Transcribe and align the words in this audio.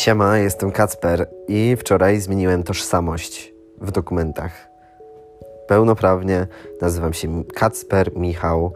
Siema, 0.00 0.38
jestem 0.38 0.72
Kacper 0.72 1.28
i 1.48 1.76
wczoraj 1.76 2.20
zmieniłem 2.20 2.62
tożsamość 2.62 3.54
w 3.80 3.90
dokumentach. 3.90 4.70
Pełnoprawnie 5.68 6.46
nazywam 6.80 7.12
się 7.12 7.44
Kacper 7.44 8.16
Michał 8.16 8.72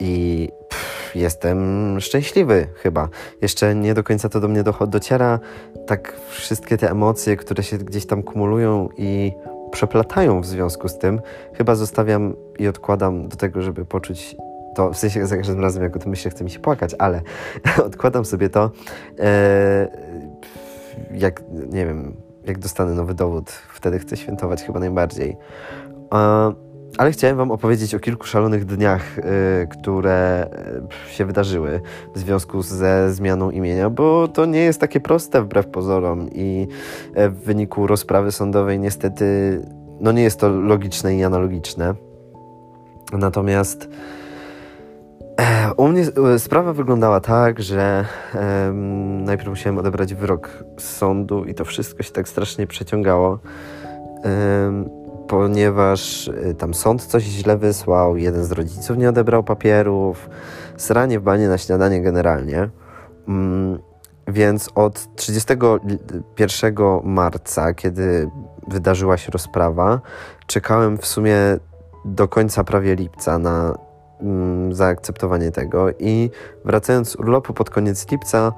i 0.00 0.48
pff, 0.68 1.16
jestem 1.16 2.00
szczęśliwy 2.00 2.66
chyba. 2.74 3.08
Jeszcze 3.42 3.74
nie 3.74 3.94
do 3.94 4.04
końca 4.04 4.28
to 4.28 4.40
do 4.40 4.48
mnie 4.48 4.64
dociera. 4.88 5.40
Tak 5.86 6.16
wszystkie 6.28 6.78
te 6.78 6.90
emocje, 6.90 7.36
które 7.36 7.62
się 7.62 7.78
gdzieś 7.78 8.06
tam 8.06 8.22
kumulują 8.22 8.88
i 8.96 9.32
przeplatają 9.70 10.40
w 10.40 10.46
związku 10.46 10.88
z 10.88 10.98
tym, 10.98 11.20
chyba 11.54 11.74
zostawiam 11.74 12.34
i 12.58 12.68
odkładam 12.68 13.28
do 13.28 13.36
tego, 13.36 13.62
żeby 13.62 13.84
poczuć 13.84 14.36
to, 14.78 14.92
w 14.92 14.98
sensie 14.98 15.26
za 15.26 15.36
każdym 15.36 15.60
razem 15.60 15.82
jak 15.82 15.96
o 15.96 15.98
tym 15.98 16.10
myślę, 16.10 16.30
chce 16.30 16.44
mi 16.44 16.50
się 16.50 16.58
płakać, 16.58 16.94
ale 16.98 17.22
odkładam 17.88 18.24
sobie 18.24 18.50
to, 18.50 18.70
e, 19.18 19.88
jak, 21.12 21.42
nie 21.72 21.86
wiem, 21.86 22.16
jak 22.44 22.58
dostanę 22.58 22.94
nowy 22.94 23.14
dowód, 23.14 23.50
wtedy 23.50 23.98
chcę 23.98 24.16
świętować 24.16 24.62
chyba 24.62 24.80
najbardziej. 24.80 25.36
E, 26.14 26.52
ale 26.98 27.10
chciałem 27.10 27.36
Wam 27.36 27.50
opowiedzieć 27.50 27.94
o 27.94 28.00
kilku 28.00 28.26
szalonych 28.26 28.64
dniach, 28.64 29.18
y, 29.18 29.22
które 29.66 30.50
się 31.10 31.24
wydarzyły 31.24 31.80
w 32.14 32.18
związku 32.18 32.62
ze 32.62 33.12
zmianą 33.12 33.50
imienia, 33.50 33.90
bo 33.90 34.28
to 34.28 34.46
nie 34.46 34.60
jest 34.60 34.80
takie 34.80 35.00
proste 35.00 35.42
wbrew 35.42 35.66
pozorom 35.66 36.28
i 36.32 36.68
w 37.14 37.34
wyniku 37.44 37.86
rozprawy 37.86 38.32
sądowej 38.32 38.78
niestety 38.78 39.60
no 40.00 40.12
nie 40.12 40.22
jest 40.22 40.40
to 40.40 40.48
logiczne 40.48 41.16
i 41.16 41.24
analogiczne. 41.24 41.94
Natomiast 43.12 43.88
u 45.76 45.88
mnie 45.88 46.04
sprawa 46.38 46.72
wyglądała 46.72 47.20
tak, 47.20 47.62
że 47.62 48.04
um, 48.34 49.24
najpierw 49.24 49.48
musiałem 49.48 49.78
odebrać 49.78 50.14
wyrok 50.14 50.64
z 50.78 50.96
sądu 50.96 51.44
i 51.44 51.54
to 51.54 51.64
wszystko 51.64 52.02
się 52.02 52.12
tak 52.12 52.28
strasznie 52.28 52.66
przeciągało. 52.66 53.38
Um, 54.24 54.88
ponieważ 55.28 56.28
y, 56.28 56.54
tam 56.58 56.74
sąd 56.74 57.04
coś 57.04 57.22
źle 57.22 57.56
wysłał, 57.56 58.16
jeden 58.16 58.44
z 58.44 58.52
rodziców 58.52 58.96
nie 58.96 59.08
odebrał 59.08 59.44
papierów, 59.44 60.30
sranie 60.76 61.20
w 61.20 61.22
banie 61.22 61.48
na 61.48 61.58
śniadanie 61.58 62.02
generalnie. 62.02 62.68
Mm, 63.28 63.78
więc 64.28 64.70
od 64.74 65.16
31 65.16 66.74
marca, 67.04 67.74
kiedy 67.74 68.30
wydarzyła 68.68 69.16
się 69.16 69.32
rozprawa, 69.32 70.00
czekałem 70.46 70.98
w 70.98 71.06
sumie 71.06 71.36
do 72.04 72.28
końca 72.28 72.64
prawie 72.64 72.94
lipca 72.94 73.38
na 73.38 73.87
zaakceptowanie 74.70 75.50
tego 75.50 75.86
i 75.98 76.30
wracając 76.64 77.08
z 77.08 77.16
urlopu 77.16 77.54
pod 77.54 77.70
koniec 77.70 78.10
lipca 78.10 78.52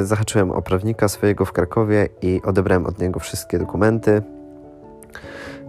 y, 0.00 0.06
zahaczyłem 0.06 0.50
o 0.50 0.62
prawnika 0.62 1.08
swojego 1.08 1.44
w 1.44 1.52
Krakowie 1.52 2.08
i 2.22 2.40
odebrałem 2.44 2.86
od 2.86 2.98
niego 2.98 3.20
wszystkie 3.20 3.58
dokumenty 3.58 4.22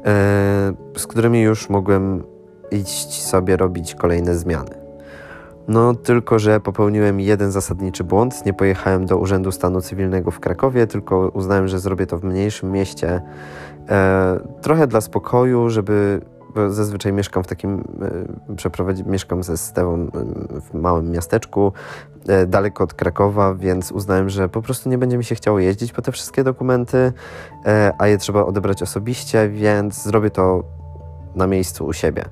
E, 0.05 0.73
z 0.97 1.07
którymi 1.07 1.41
już 1.41 1.69
mogłem 1.69 2.23
iść 2.71 3.23
sobie 3.23 3.57
robić 3.57 3.95
kolejne 3.95 4.35
zmiany. 4.35 4.75
No, 5.67 5.93
tylko 5.93 6.39
że 6.39 6.59
popełniłem 6.59 7.19
jeden 7.19 7.51
zasadniczy 7.51 8.03
błąd. 8.03 8.45
Nie 8.45 8.53
pojechałem 8.53 9.05
do 9.05 9.17
Urzędu 9.17 9.51
Stanu 9.51 9.81
Cywilnego 9.81 10.31
w 10.31 10.39
Krakowie, 10.39 10.87
tylko 10.87 11.31
uznałem, 11.33 11.67
że 11.67 11.79
zrobię 11.79 12.05
to 12.05 12.17
w 12.17 12.23
mniejszym 12.23 12.71
mieście. 12.71 13.21
E, 13.89 14.39
trochę 14.61 14.87
dla 14.87 15.01
spokoju, 15.01 15.69
żeby 15.69 16.21
bo 16.55 16.69
zazwyczaj 16.69 17.13
mieszkam 17.13 17.43
w 17.43 17.47
takim, 17.47 17.83
e, 18.51 18.55
przeprowadzi, 18.55 19.03
mieszkam 19.05 19.43
ze 19.43 19.57
Stewą 19.57 20.07
w 20.61 20.73
małym 20.73 21.11
miasteczku, 21.11 21.73
e, 22.27 22.45
daleko 22.45 22.83
od 22.83 22.93
Krakowa, 22.93 23.55
więc 23.55 23.91
uznałem, 23.91 24.29
że 24.29 24.49
po 24.49 24.61
prostu 24.61 24.89
nie 24.89 24.97
będzie 24.97 25.17
mi 25.17 25.23
się 25.23 25.35
chciało 25.35 25.59
jeździć 25.59 25.91
po 25.91 26.01
te 26.01 26.11
wszystkie 26.11 26.43
dokumenty, 26.43 27.13
e, 27.65 27.93
a 27.99 28.07
je 28.07 28.17
trzeba 28.17 28.45
odebrać 28.45 28.83
osobiście, 28.83 29.49
więc 29.49 30.03
zrobię 30.03 30.29
to 30.29 30.63
na 31.35 31.47
miejscu 31.47 31.85
u 31.85 31.93
siebie. 31.93 32.25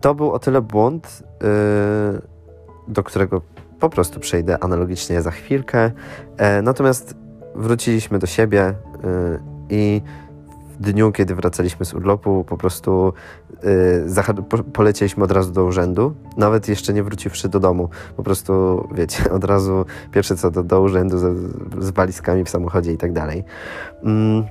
To 0.00 0.14
był 0.14 0.32
o 0.32 0.38
tyle 0.38 0.62
błąd, 0.62 1.22
do 2.88 3.02
którego 3.02 3.42
po 3.80 3.90
prostu 3.90 4.20
przejdę 4.20 4.64
analogicznie 4.64 5.22
za 5.22 5.30
chwilkę. 5.30 5.90
Natomiast 6.62 7.14
wróciliśmy 7.54 8.18
do 8.18 8.26
siebie 8.26 8.74
i 9.70 10.02
dniu, 10.82 11.12
kiedy 11.12 11.34
wracaliśmy 11.34 11.86
z 11.86 11.94
urlopu, 11.94 12.44
po 12.44 12.56
prostu 12.56 13.12
yy, 13.62 14.44
po, 14.48 14.58
polecieliśmy 14.58 15.24
od 15.24 15.32
razu 15.32 15.52
do 15.52 15.64
urzędu, 15.64 16.14
nawet 16.36 16.68
jeszcze 16.68 16.92
nie 16.92 17.02
wróciwszy 17.02 17.48
do 17.48 17.60
domu. 17.60 17.88
Po 18.16 18.22
prostu, 18.22 18.52
wiecie, 18.94 19.30
od 19.36 19.44
razu 19.44 19.84
pierwsze 20.12 20.36
co 20.36 20.50
do, 20.50 20.62
do 20.62 20.80
urzędu 20.80 21.18
z, 21.18 21.52
z 21.84 21.90
walizkami 21.90 22.44
w 22.44 22.50
samochodzie 22.50 22.92
i 22.92 22.98
tak 22.98 23.12
dalej. 23.12 23.44
Mm. 24.02 24.44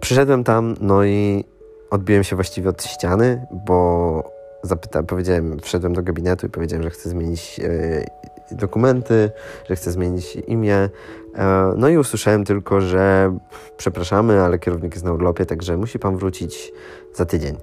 Przyszedłem 0.00 0.44
tam, 0.44 0.74
no 0.80 1.04
i 1.04 1.44
odbiłem 1.90 2.24
się 2.24 2.36
właściwie 2.36 2.68
od 2.70 2.84
ściany, 2.84 3.46
bo 3.66 4.38
zapytałem, 4.62 5.06
powiedziałem, 5.06 5.58
wszedłem 5.60 5.92
do 5.92 6.02
gabinetu 6.02 6.46
i 6.46 6.50
powiedziałem, 6.50 6.82
że 6.82 6.90
chcę 6.90 7.10
zmienić 7.10 7.58
yy, 7.58 8.04
dokumenty, 8.50 9.30
że 9.68 9.76
chcę 9.76 9.90
zmienić 9.90 10.36
imię. 10.36 10.88
E, 11.34 11.72
no 11.76 11.88
i 11.88 11.98
usłyszałem 11.98 12.44
tylko, 12.44 12.80
że 12.80 13.36
przepraszamy, 13.76 14.40
ale 14.40 14.58
kierownik 14.58 14.92
jest 14.94 15.04
na 15.04 15.12
urlopie, 15.12 15.46
także 15.46 15.76
musi 15.76 15.98
pan 15.98 16.16
wrócić 16.16 16.72
za 17.14 17.24
tydzień. 17.24 17.56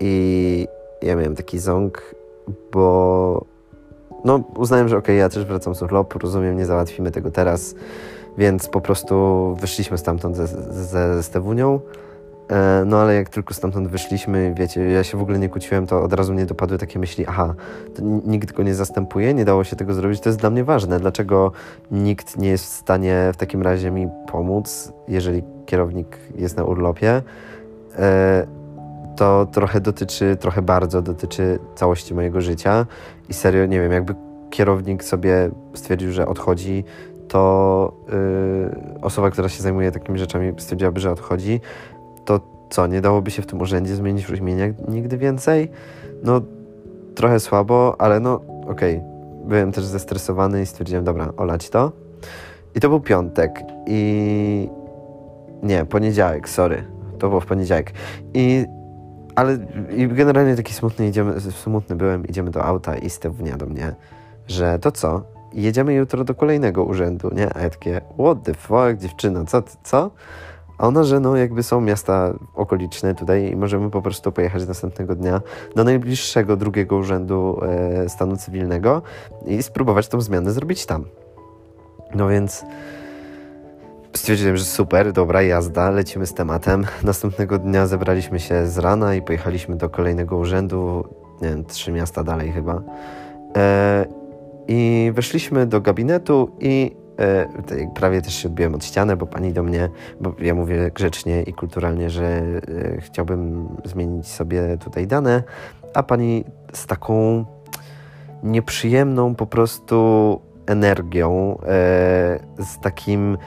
I 0.00 0.66
ja 1.02 1.16
miałem 1.16 1.36
taki 1.36 1.58
ząg, 1.58 2.14
bo 2.72 3.44
no 4.24 4.44
uznałem, 4.56 4.88
że 4.88 4.96
okej, 4.96 5.04
okay, 5.04 5.16
ja 5.16 5.28
też 5.28 5.44
wracam 5.44 5.74
z 5.74 5.82
urlopu, 5.82 6.18
rozumiem, 6.18 6.56
nie 6.56 6.66
załatwimy 6.66 7.10
tego 7.10 7.30
teraz, 7.30 7.74
więc 8.38 8.68
po 8.68 8.80
prostu 8.80 9.56
wyszliśmy 9.60 9.98
stamtąd 9.98 10.36
ze, 10.36 10.46
ze, 10.46 11.14
ze 11.14 11.22
Stewunią. 11.22 11.80
E, 12.52 12.84
no 12.86 12.96
ale 12.96 13.14
jak 13.14 13.28
tylko 13.28 13.54
stamtąd 13.54 13.88
wyszliśmy, 13.88 14.54
wiecie, 14.56 14.80
ja 14.80 15.04
się 15.04 15.18
w 15.18 15.22
ogóle 15.22 15.38
nie 15.38 15.48
kłóciłem, 15.48 15.86
to 15.86 16.02
od 16.02 16.12
razu 16.12 16.34
mnie 16.34 16.46
dopadły 16.46 16.78
takie 16.78 16.98
myśli, 16.98 17.26
aha, 17.28 17.54
nikt 18.24 18.52
go 18.52 18.62
nie 18.62 18.74
zastępuje, 18.74 19.34
nie 19.34 19.44
dało 19.44 19.64
się 19.64 19.76
tego 19.76 19.94
zrobić, 19.94 20.20
to 20.20 20.28
jest 20.28 20.38
dla 20.38 20.50
mnie 20.50 20.64
ważne. 20.64 21.00
Dlaczego 21.00 21.52
nikt 21.90 22.38
nie 22.38 22.48
jest 22.48 22.64
w 22.64 22.68
stanie 22.68 23.30
w 23.34 23.36
takim 23.36 23.62
razie 23.62 23.90
mi 23.90 24.08
pomóc, 24.32 24.92
jeżeli 25.08 25.42
kierownik 25.66 26.18
jest 26.34 26.56
na 26.56 26.64
urlopie? 26.64 27.22
E, 27.98 28.46
to 29.16 29.46
trochę 29.52 29.80
dotyczy, 29.80 30.36
trochę 30.36 30.62
bardzo 30.62 31.02
dotyczy 31.02 31.58
całości 31.74 32.14
mojego 32.14 32.40
życia 32.40 32.86
i 33.28 33.34
serio, 33.34 33.66
nie 33.66 33.80
wiem, 33.80 33.92
jakby 33.92 34.14
kierownik 34.50 35.04
sobie 35.04 35.50
stwierdził, 35.74 36.12
że 36.12 36.26
odchodzi, 36.26 36.84
to 37.32 37.92
yy, 38.08 39.00
osoba, 39.00 39.30
która 39.30 39.48
się 39.48 39.62
zajmuje 39.62 39.92
takimi 39.92 40.18
rzeczami, 40.18 40.52
stwierdziłaby, 40.58 41.00
że 41.00 41.10
odchodzi, 41.10 41.60
to 42.24 42.40
co, 42.70 42.86
nie 42.86 43.00
dałoby 43.00 43.30
się 43.30 43.42
w 43.42 43.46
tym 43.46 43.60
urzędzie 43.60 43.96
zmienić 43.96 44.30
imienia 44.30 44.66
nigdy 44.88 45.18
więcej? 45.18 45.70
No, 46.22 46.40
trochę 47.14 47.40
słabo, 47.40 47.96
ale 47.98 48.20
no, 48.20 48.40
okej. 48.68 48.96
Okay. 48.96 49.12
Byłem 49.44 49.72
też 49.72 49.84
zestresowany 49.84 50.62
i 50.62 50.66
stwierdziłem, 50.66 51.04
dobra, 51.04 51.32
olać 51.36 51.70
to. 51.70 51.92
I 52.74 52.80
to 52.80 52.88
był 52.88 53.00
piątek 53.00 53.62
i... 53.86 54.68
Nie, 55.62 55.84
poniedziałek, 55.84 56.48
sorry. 56.48 56.84
To 57.18 57.28
było 57.28 57.40
w 57.40 57.46
poniedziałek. 57.46 57.92
I... 58.34 58.66
Ale 59.34 59.58
i 59.96 60.08
generalnie 60.08 60.56
taki 60.56 60.74
smutny, 60.74 61.08
idziemy, 61.08 61.40
smutny 61.40 61.96
byłem, 61.96 62.26
idziemy 62.26 62.50
do 62.50 62.64
auta 62.64 62.96
i 62.96 63.10
Stewnia 63.10 63.56
do 63.56 63.66
mnie, 63.66 63.94
że 64.48 64.78
to 64.78 64.92
co? 64.92 65.22
Jedziemy 65.52 65.94
jutro 65.94 66.24
do 66.24 66.34
kolejnego 66.34 66.84
urzędu, 66.84 67.30
nie? 67.34 67.56
A 67.56 67.60
ja 67.60 67.70
takie, 67.70 68.00
what 68.18 68.42
the 68.42 68.54
fuck, 68.54 68.96
dziewczyna, 68.98 69.44
co, 69.44 69.62
co? 69.82 70.10
A 70.82 70.86
ona, 70.86 71.04
że 71.04 71.20
no 71.20 71.36
jakby 71.36 71.62
są 71.62 71.80
miasta 71.80 72.34
okoliczne 72.54 73.14
tutaj 73.14 73.50
i 73.52 73.56
możemy 73.56 73.90
po 73.90 74.02
prostu 74.02 74.32
pojechać 74.32 74.66
następnego 74.66 75.14
dnia 75.14 75.40
do 75.76 75.84
najbliższego 75.84 76.56
drugiego 76.56 76.96
urzędu 76.96 77.60
e, 77.62 78.08
stanu 78.08 78.36
cywilnego 78.36 79.02
i 79.46 79.62
spróbować 79.62 80.08
tą 80.08 80.20
zmianę 80.20 80.52
zrobić 80.52 80.86
tam. 80.86 81.04
No 82.14 82.28
więc 82.28 82.64
stwierdziłem, 84.12 84.56
że 84.56 84.64
super, 84.64 85.12
dobra 85.12 85.42
jazda, 85.42 85.90
lecimy 85.90 86.26
z 86.26 86.34
tematem. 86.34 86.86
Następnego 87.02 87.58
dnia 87.58 87.86
zebraliśmy 87.86 88.40
się 88.40 88.66
z 88.66 88.78
rana 88.78 89.14
i 89.14 89.22
pojechaliśmy 89.22 89.76
do 89.76 89.90
kolejnego 89.90 90.36
urzędu, 90.36 91.04
nie 91.42 91.48
wiem, 91.48 91.64
trzy 91.64 91.92
miasta 91.92 92.24
dalej 92.24 92.52
chyba. 92.52 92.82
E, 93.56 94.06
I 94.68 95.10
weszliśmy 95.14 95.66
do 95.66 95.80
gabinetu 95.80 96.50
i 96.60 97.01
prawie 97.94 98.22
też 98.22 98.34
się 98.34 98.48
odbiłem 98.48 98.74
od 98.74 98.84
ściany, 98.84 99.16
bo 99.16 99.26
pani 99.26 99.52
do 99.52 99.62
mnie, 99.62 99.88
bo 100.20 100.34
ja 100.38 100.54
mówię 100.54 100.90
grzecznie 100.94 101.42
i 101.42 101.52
kulturalnie, 101.52 102.10
że 102.10 102.26
e, 102.26 103.00
chciałbym 103.00 103.68
zmienić 103.84 104.28
sobie 104.28 104.78
tutaj 104.78 105.06
dane, 105.06 105.42
a 105.94 106.02
pani 106.02 106.44
z 106.72 106.86
taką 106.86 107.44
nieprzyjemną 108.42 109.34
po 109.34 109.46
prostu 109.46 110.40
energią, 110.66 111.58
e, 111.58 111.64
z 112.58 112.80
takim 112.82 113.38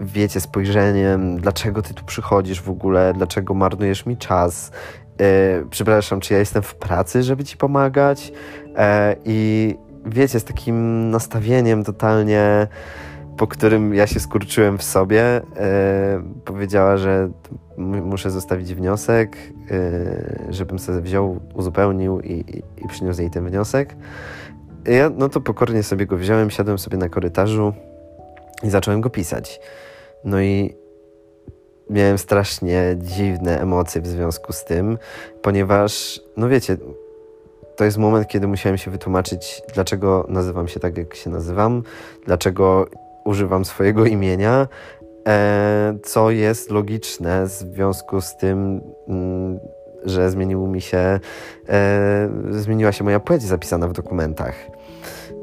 wiecie, 0.00 0.40
spojrzeniem, 0.40 1.40
dlaczego 1.40 1.82
ty 1.82 1.94
tu 1.94 2.04
przychodzisz 2.04 2.62
w 2.62 2.70
ogóle, 2.70 3.12
dlaczego 3.16 3.54
marnujesz 3.54 4.06
mi 4.06 4.16
czas, 4.16 4.70
przepraszam, 5.70 6.20
czy 6.20 6.32
ja 6.34 6.38
jestem 6.38 6.62
w 6.62 6.74
pracy, 6.74 7.22
żeby 7.22 7.44
ci 7.44 7.56
pomagać? 7.56 8.32
I 9.24 9.74
wiecie, 10.06 10.40
z 10.40 10.44
takim 10.44 11.10
nastawieniem 11.10 11.84
totalnie 11.84 12.68
po 13.40 13.46
którym 13.46 13.94
ja 13.94 14.06
się 14.06 14.20
skurczyłem 14.20 14.78
w 14.78 14.82
sobie, 14.82 15.22
e, 15.22 15.42
powiedziała, 16.44 16.96
że 16.96 17.30
muszę 17.78 18.30
zostawić 18.30 18.74
wniosek, 18.74 19.36
e, 19.70 20.52
żebym 20.52 20.78
sobie 20.78 21.00
wziął, 21.00 21.40
uzupełnił 21.54 22.20
i, 22.20 22.32
i, 22.32 22.84
i 22.84 22.88
przyniósł 22.88 23.20
jej 23.20 23.30
ten 23.30 23.48
wniosek. 23.48 23.96
Ja 24.84 25.10
no 25.10 25.28
to 25.28 25.40
pokornie 25.40 25.82
sobie 25.82 26.06
go 26.06 26.16
wziąłem, 26.16 26.50
siadłem 26.50 26.78
sobie 26.78 26.98
na 26.98 27.08
korytarzu 27.08 27.72
i 28.62 28.70
zacząłem 28.70 29.00
go 29.00 29.10
pisać. 29.10 29.60
No 30.24 30.40
i 30.40 30.74
miałem 31.90 32.18
strasznie 32.18 32.96
dziwne 32.98 33.60
emocje 33.60 34.00
w 34.00 34.06
związku 34.06 34.52
z 34.52 34.64
tym, 34.64 34.98
ponieważ, 35.42 36.20
no 36.36 36.48
wiecie, 36.48 36.76
to 37.80 37.84
jest 37.84 37.98
moment, 37.98 38.28
kiedy 38.28 38.46
musiałem 38.46 38.78
się 38.78 38.90
wytłumaczyć, 38.90 39.62
dlaczego 39.74 40.26
nazywam 40.28 40.68
się 40.68 40.80
tak, 40.80 40.98
jak 40.98 41.14
się 41.14 41.30
nazywam, 41.30 41.82
dlaczego 42.26 42.86
używam 43.24 43.64
swojego 43.64 44.06
imienia, 44.06 44.68
e, 45.28 45.98
co 46.02 46.30
jest 46.30 46.70
logiczne 46.70 47.46
w 47.46 47.50
związku 47.50 48.20
z 48.20 48.36
tym, 48.36 48.80
mm, 49.08 49.58
że 50.04 50.30
zmienił 50.30 50.66
mi 50.66 50.80
się, 50.80 51.20
e, 51.68 52.30
zmieniła 52.50 52.92
się 52.92 53.04
moja 53.04 53.20
płeć 53.20 53.42
zapisana 53.42 53.88
w 53.88 53.92
dokumentach. 53.92 54.54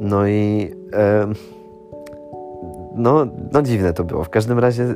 No 0.02 0.28
i 0.28 0.72
e, 0.94 1.28
no, 2.96 3.28
no 3.52 3.62
dziwne 3.62 3.94
to 3.94 4.04
było. 4.04 4.24
W 4.24 4.30
każdym 4.30 4.60
razie 4.60 4.96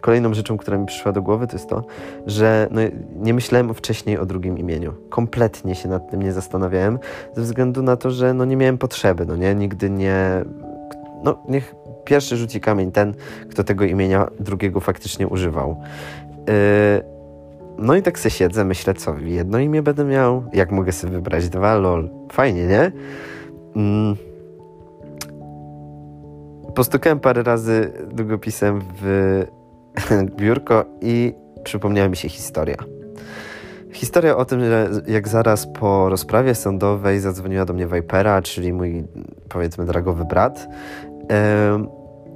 kolejną 0.00 0.34
rzeczą, 0.34 0.56
która 0.56 0.78
mi 0.78 0.86
przyszła 0.86 1.12
do 1.12 1.22
głowy, 1.22 1.46
to 1.46 1.52
jest 1.52 1.68
to, 1.68 1.84
że 2.26 2.68
no, 2.70 2.80
nie 3.16 3.34
myślałem 3.34 3.74
wcześniej 3.74 4.18
o 4.18 4.26
drugim 4.26 4.58
imieniu. 4.58 4.92
Kompletnie 5.08 5.74
się 5.74 5.88
nad 5.88 6.10
tym 6.10 6.22
nie 6.22 6.32
zastanawiałem, 6.32 6.98
ze 7.36 7.42
względu 7.42 7.82
na 7.82 7.96
to, 7.96 8.10
że 8.10 8.34
no, 8.34 8.44
nie 8.44 8.56
miałem 8.56 8.78
potrzeby, 8.78 9.26
no 9.26 9.36
nie, 9.36 9.54
nigdy 9.54 9.90
nie... 9.90 10.44
No, 11.24 11.38
niech 11.48 11.74
pierwszy 12.04 12.36
rzuci 12.36 12.60
kamień 12.60 12.92
ten, 12.92 13.14
kto 13.50 13.64
tego 13.64 13.84
imienia 13.84 14.30
drugiego 14.40 14.80
faktycznie 14.80 15.28
używał. 15.28 15.76
Yy, 16.48 17.16
no 17.78 17.94
i 17.96 18.02
tak 18.02 18.18
se 18.18 18.30
siedzę, 18.30 18.64
myślę, 18.64 18.94
co, 18.94 19.18
jedno 19.18 19.58
imię 19.58 19.82
będę 19.82 20.04
miał, 20.04 20.44
jak 20.52 20.72
mogę 20.72 20.92
sobie 20.92 21.12
wybrać 21.12 21.48
dwa, 21.48 21.74
lol. 21.74 22.10
Fajnie, 22.32 22.66
nie? 22.66 22.92
Mm. 23.76 24.16
Postukałem 26.74 27.20
parę 27.20 27.42
razy 27.42 27.92
długopisem 28.12 28.80
w 29.02 29.46
biurko 30.38 30.84
i 31.00 31.34
przypomniała 31.64 32.08
mi 32.08 32.16
się 32.16 32.28
historia. 32.28 32.76
Historia 33.92 34.36
o 34.36 34.44
tym, 34.44 34.60
że 34.60 34.90
jak 35.06 35.28
zaraz 35.28 35.66
po 35.66 36.08
rozprawie 36.08 36.54
sądowej 36.54 37.20
zadzwoniła 37.20 37.64
do 37.64 37.74
mnie 37.74 37.86
Vipera, 37.86 38.42
czyli 38.42 38.72
mój 38.72 39.04
powiedzmy 39.48 39.84
dragowy 39.84 40.24
brat, 40.24 40.68
yy, 41.10 41.26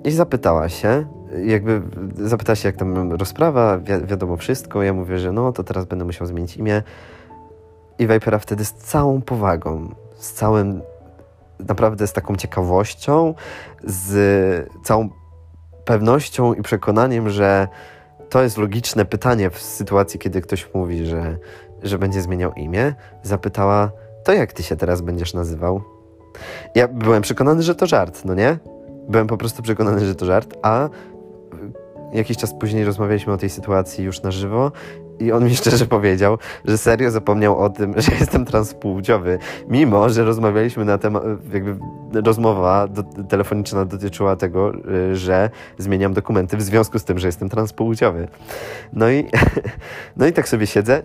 i 0.04 0.10
zapytała 0.10 0.68
się, 0.68 1.06
jakby 1.44 1.82
zapytała 2.14 2.56
się, 2.56 2.68
jak 2.68 2.76
tam 2.76 3.12
rozprawa, 3.12 3.78
wi 3.78 4.06
wiadomo 4.06 4.36
wszystko. 4.36 4.82
Ja 4.82 4.92
mówię, 4.92 5.18
że 5.18 5.32
no 5.32 5.52
to 5.52 5.64
teraz 5.64 5.84
będę 5.84 6.04
musiał 6.04 6.26
zmienić 6.26 6.56
imię. 6.56 6.82
I 7.98 8.06
Vipera 8.06 8.38
wtedy 8.38 8.64
z 8.64 8.72
całą 8.72 9.22
powagą, 9.22 9.94
z 10.16 10.32
całym, 10.32 10.82
naprawdę 11.68 12.06
z 12.06 12.12
taką 12.12 12.36
ciekawością, 12.36 13.34
z 13.84 14.70
całą 14.84 15.08
pewnością 15.90 16.54
i 16.54 16.62
przekonaniem, 16.62 17.30
że 17.30 17.68
to 18.28 18.42
jest 18.42 18.58
logiczne 18.58 19.04
pytanie 19.04 19.50
w 19.50 19.58
sytuacji, 19.58 20.20
kiedy 20.20 20.40
ktoś 20.40 20.74
mówi, 20.74 21.06
że, 21.06 21.36
że 21.82 21.98
będzie 21.98 22.22
zmieniał 22.22 22.52
imię, 22.52 22.94
zapytała, 23.22 23.90
to 24.24 24.32
jak 24.32 24.52
ty 24.52 24.62
się 24.62 24.76
teraz 24.76 25.00
będziesz 25.00 25.34
nazywał? 25.34 25.82
Ja 26.74 26.88
byłem 26.88 27.22
przekonany, 27.22 27.62
że 27.62 27.74
to 27.74 27.86
żart, 27.86 28.24
no 28.24 28.34
nie? 28.34 28.58
Byłem 29.08 29.26
po 29.26 29.36
prostu 29.36 29.62
przekonany, 29.62 30.06
że 30.06 30.14
to 30.14 30.26
żart, 30.26 30.54
a 30.62 30.88
jakiś 32.12 32.36
czas 32.36 32.54
później 32.54 32.84
rozmawialiśmy 32.84 33.32
o 33.32 33.36
tej 33.36 33.50
sytuacji 33.50 34.04
już 34.04 34.22
na 34.22 34.30
żywo 34.30 34.72
i 35.20 35.32
on 35.32 35.44
mi 35.44 35.56
szczerze 35.56 35.86
powiedział, 35.86 36.38
że 36.64 36.78
serio 36.78 37.10
zapomniał 37.10 37.58
o 37.58 37.70
tym, 37.70 37.94
że 38.02 38.12
jestem 38.20 38.44
transpłciowy, 38.44 39.38
mimo 39.68 40.08
że 40.08 40.24
rozmawialiśmy 40.24 40.84
na 40.84 40.98
temat, 40.98 41.22
jakby 41.52 41.76
rozmowa 42.12 42.86
do, 42.88 43.02
telefoniczna 43.02 43.84
dotyczyła 43.84 44.36
tego, 44.36 44.72
y, 44.74 45.16
że 45.16 45.50
zmieniam 45.78 46.14
dokumenty 46.14 46.56
w 46.56 46.62
związku 46.62 46.98
z 46.98 47.04
tym, 47.04 47.18
że 47.18 47.28
jestem 47.28 47.48
transpłciowy. 47.48 48.28
No 48.92 49.10
i, 49.10 49.26
no 50.16 50.26
i 50.26 50.32
tak 50.32 50.48
sobie 50.48 50.66
siedzę, 50.66 51.02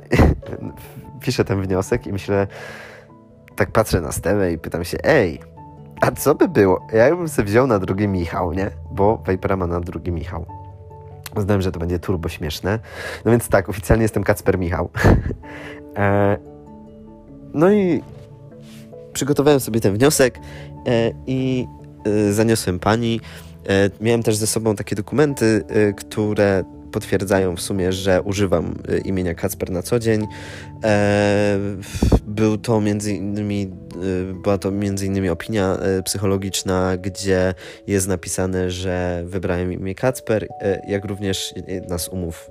piszę 1.23 1.45
ten 1.45 1.62
wniosek 1.62 2.07
i 2.07 2.13
myślę, 2.13 2.47
tak 3.56 3.71
patrzę 3.71 4.01
na 4.01 4.12
Stewę 4.12 4.51
i 4.51 4.57
pytam 4.57 4.83
się, 4.83 4.97
ej, 5.03 5.39
a 6.01 6.12
co 6.12 6.35
by 6.35 6.47
było? 6.47 6.88
Ja 6.94 7.15
bym 7.15 7.27
sobie 7.27 7.47
wziął 7.47 7.67
na 7.67 7.79
drugi 7.79 8.07
Michał, 8.07 8.53
nie? 8.53 8.71
Bo 8.91 9.23
Vipera 9.27 9.57
ma 9.57 9.67
na 9.67 9.79
drugi 9.79 10.12
Michał. 10.12 10.45
Uznałem, 11.36 11.62
że 11.62 11.72
to 11.72 11.80
będzie 11.80 12.00
turbo 12.00 12.30
śmieszne. 12.30 12.80
No 13.26 13.32
więc 13.32 13.48
tak, 13.48 13.70
oficjalnie 13.70 14.04
jestem 14.04 14.24
Kacper 14.24 14.60
Michał. 14.60 14.90
e, 15.98 16.38
no 17.54 17.72
i 17.72 18.02
przygotowałem 19.14 19.60
sobie 19.60 19.80
ten 19.80 19.94
wniosek 19.94 20.40
e, 20.88 21.12
i 21.28 21.68
e, 22.06 22.34
zaniosłem 22.34 22.80
pani. 22.80 23.20
E, 23.70 23.90
miałem 24.02 24.24
też 24.24 24.36
ze 24.36 24.48
sobą 24.48 24.76
takie 24.76 24.96
dokumenty, 24.96 25.64
e, 25.68 25.94
które 25.94 26.64
potwierdzają 26.95 27.56
w 27.56 27.62
sumie, 27.62 27.92
że 27.92 28.21
używam 28.21 28.75
y, 28.89 28.97
imienia 28.97 29.33
Kacper 29.33 29.71
na 29.71 29.81
co 29.81 30.00
dzień. 30.00 30.27
E, 30.83 31.59
był 32.27 32.57
to 32.57 32.81
między 32.81 33.13
innymi, 33.13 33.71
y, 34.31 34.33
była 34.44 34.57
to 34.57 34.71
między 34.71 35.06
innymi 35.06 35.30
opinia 35.30 35.77
y, 36.00 36.03
psychologiczna, 36.03 36.97
gdzie 36.97 37.53
jest 37.88 38.07
napisane, 38.07 38.71
że 38.71 39.24
wybrałem 39.25 39.74
imię 39.74 39.95
Kacper, 39.95 40.47
jak 40.88 41.06
również 41.06 41.53
z 41.97 42.07
umów, 42.07 42.50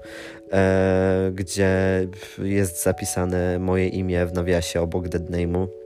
e, 0.53 1.31
gdzie 1.35 2.07
jest 2.39 2.83
zapisane 2.83 3.59
moje 3.59 3.89
imię 3.89 4.27
w 4.27 4.33
nawiasie 4.33 4.81
obok 4.81 5.09
deadname'u 5.09 5.84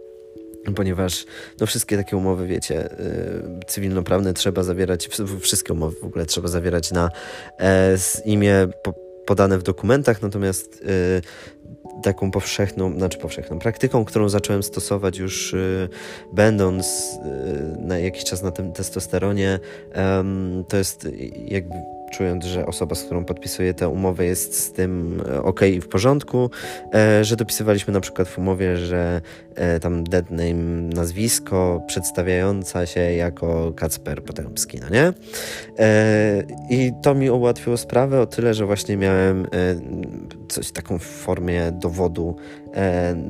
ponieważ 0.76 1.26
no 1.60 1.66
wszystkie 1.66 1.96
takie 1.96 2.16
umowy, 2.16 2.46
wiecie, 2.46 2.74
yy, 2.74 3.60
cywilnoprawne 3.66 4.34
trzeba 4.34 4.62
zawierać, 4.62 5.08
wszystkie 5.40 5.72
umowy 5.72 6.00
w 6.00 6.04
ogóle 6.04 6.26
trzeba 6.26 6.48
zawierać 6.48 6.92
na 6.92 7.10
e, 7.60 7.96
imię 8.24 8.68
po, 8.82 8.94
podane 9.26 9.58
w 9.58 9.62
dokumentach, 9.62 10.22
natomiast 10.22 10.84
yy, 10.84 12.02
taką 12.02 12.30
powszechną, 12.30 12.92
znaczy 12.92 13.18
powszechną 13.18 13.58
praktyką, 13.58 14.04
którą 14.04 14.28
zacząłem 14.28 14.62
stosować 14.62 15.18
już 15.18 15.52
yy, 15.52 15.88
będąc 16.32 16.86
y, 16.86 17.78
na 17.78 17.98
jakiś 17.98 18.24
czas 18.24 18.42
na 18.42 18.50
tym 18.50 18.72
testosteronie, 18.72 19.58
to 20.68 20.76
jest 20.76 21.08
jakby 21.46 21.74
czując, 22.10 22.44
że 22.44 22.66
osoba, 22.66 22.94
z 22.94 23.04
którą 23.04 23.24
podpisuję 23.24 23.74
tę 23.74 23.88
umowę 23.88 24.24
jest 24.24 24.60
z 24.60 24.72
tym 24.72 25.22
e, 25.28 25.42
ok 25.42 25.62
i 25.62 25.80
w 25.80 25.88
porządku, 25.88 26.50
e, 26.94 27.24
że 27.24 27.36
dopisywaliśmy 27.36 27.92
na 27.92 28.00
przykład 28.00 28.28
w 28.28 28.38
umowie, 28.38 28.76
że 28.76 29.20
e, 29.54 29.80
tam 29.80 30.04
dead 30.04 30.30
name, 30.30 30.54
nazwisko 30.94 31.82
przedstawiająca 31.86 32.86
się 32.86 33.00
jako 33.00 33.72
Kacper 33.76 34.22
Potemski, 34.22 34.78
no 34.80 34.88
nie? 34.88 35.12
I 36.70 36.92
to 37.02 37.14
mi 37.14 37.30
ułatwiło 37.30 37.76
sprawę 37.76 38.20
o 38.20 38.26
tyle, 38.26 38.54
że 38.54 38.66
właśnie 38.66 38.96
miałem 38.96 39.46
coś 40.48 40.72
taką 40.72 40.98
w 40.98 41.02
formie 41.02 41.72
dowodu 41.72 42.36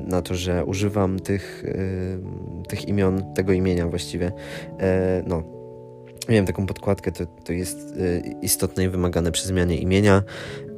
na 0.07 0.23
to, 0.23 0.35
że 0.35 0.65
używam 0.65 1.21
tych, 1.21 1.65
tych 2.69 2.89
imion, 2.89 3.35
tego 3.35 3.53
imienia 3.53 3.87
właściwie, 3.87 4.33
no 5.27 5.58
Miałem 6.29 6.47
taką 6.47 6.67
podkładkę, 6.67 7.13
to, 7.13 7.27
to 7.27 7.53
jest 7.53 7.79
y, 7.97 8.23
istotne 8.43 8.85
i 8.85 8.89
wymagane 8.89 9.33
przy 9.33 9.49
zmianie 9.49 9.79
imienia. 9.79 10.23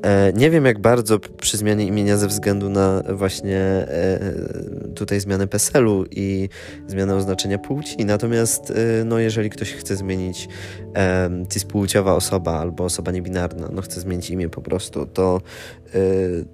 E, 0.02 0.33
nie 0.33 0.50
wiem 0.50 0.64
jak 0.64 0.78
bardzo 0.78 1.19
przy 1.19 1.57
zmianie 1.57 1.87
imienia 1.87 2.16
ze 2.16 2.26
względu 2.26 2.71
na 2.71 3.02
właśnie 3.12 3.59
e, 3.59 4.35
tutaj 4.95 5.21
zmianę 5.21 5.47
PESEL-u 5.47 6.04
i 6.11 6.49
zmianę 6.87 7.16
oznaczenia 7.16 7.59
płci. 7.59 8.04
Natomiast 8.04 8.73
no, 9.04 9.19
jeżeli 9.19 9.50
ktoś 9.50 9.73
chce 9.73 9.97
zmienić 9.97 10.49
e, 10.97 11.30
cispłciowa 11.52 12.14
osoba 12.14 12.52
albo 12.52 12.85
osoba 12.85 13.12
niebinarna, 13.12 13.69
no 13.73 13.83
chce 13.83 14.00
zmienić 14.00 14.30
imię 14.30 14.49
po 14.49 14.62
prostu, 14.62 15.07
to, 15.07 15.40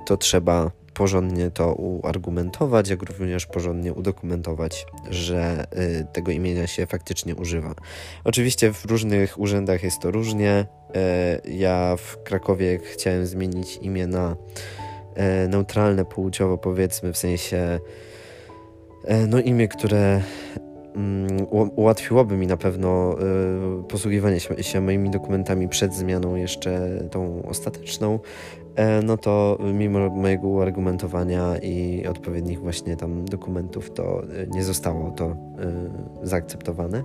to 0.07 0.17
trzeba 0.17 0.71
porządnie 0.97 1.50
to 1.50 1.75
uargumentować, 1.75 2.88
jak 2.88 3.03
również 3.03 3.47
porządnie 3.47 3.93
udokumentować, 3.93 4.87
że 5.11 5.67
y, 6.00 6.07
tego 6.12 6.33
imienia 6.33 6.67
się 6.67 6.87
faktycznie 6.87 7.35
używa. 7.35 7.75
Oczywiście 8.25 8.73
w 8.73 8.85
różnych 8.85 9.41
urzędach 9.41 9.83
jest 9.83 10.00
to 10.00 10.11
różnie. 10.11 10.67
Y, 11.47 11.50
ja 11.50 11.97
w 11.97 12.23
Krakowie 12.23 12.79
chciałem 12.79 13.26
zmienić 13.26 13.76
imię 13.76 14.07
na 14.07 14.37
y, 15.45 15.49
neutralne 15.49 16.05
płciowo, 16.05 16.59
powiedzmy, 16.59 17.12
w 17.12 17.19
sensie 17.19 17.81
no 19.29 19.41
imię, 19.41 19.69
które 19.69 20.23
mm, 20.95 21.47
ułatwiłoby 21.50 22.37
mi 22.37 22.47
na 22.47 22.57
pewno 22.57 23.17
posługiwanie 23.88 24.41
się 24.61 24.81
moimi 24.81 25.11
dokumentami 25.11 25.69
przed 25.69 25.95
zmianą 25.95 26.35
jeszcze 26.35 27.00
tą 27.11 27.43
ostateczną, 27.49 28.19
no 29.02 29.16
to 29.16 29.59
mimo 29.75 30.11
mojego 30.11 30.49
uargumentowania 30.49 31.59
i 31.59 32.06
odpowiednich 32.06 32.61
właśnie 32.61 32.97
tam 32.97 33.25
dokumentów, 33.25 33.90
to 33.90 34.23
e, 34.23 34.47
nie 34.47 34.64
zostało 34.64 35.11
to 35.11 35.25
e, 35.25 35.37
zaakceptowane. 36.23 37.02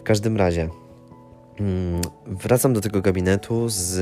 W 0.00 0.02
każdym 0.02 0.36
razie, 0.36 0.68
Mm, 1.60 2.00
wracam 2.26 2.72
do 2.72 2.80
tego 2.80 3.00
gabinetu 3.00 3.68
z 3.68 3.98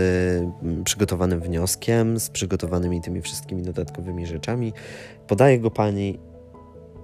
mm, 0.62 0.84
przygotowanym 0.84 1.40
wnioskiem, 1.40 2.20
z 2.20 2.30
przygotowanymi 2.30 3.00
tymi 3.00 3.22
wszystkimi 3.22 3.62
dodatkowymi 3.62 4.26
rzeczami. 4.26 4.72
Podaję 5.26 5.58
go 5.58 5.70
pani 5.70 6.18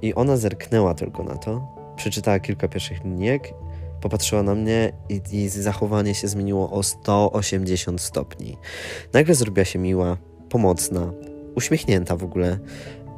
i 0.03 0.15
ona 0.15 0.37
zerknęła 0.37 0.95
tylko 0.95 1.25
na 1.25 1.37
to, 1.37 1.69
przeczytała 1.97 2.41
kilka 2.41 2.69
pierwszych 2.69 3.05
linijek, 3.05 3.55
popatrzyła 4.01 4.43
na 4.43 4.55
mnie 4.55 4.93
i, 5.09 5.21
i 5.33 5.49
zachowanie 5.49 6.15
się 6.15 6.29
zmieniło 6.29 6.71
o 6.71 6.83
180 6.83 8.01
stopni. 8.01 8.57
Nagle 9.13 9.35
zrobiła 9.35 9.65
się 9.65 9.79
miła, 9.79 10.17
pomocna, 10.49 11.13
uśmiechnięta 11.55 12.17
w 12.17 12.25
ogóle. 12.25 12.59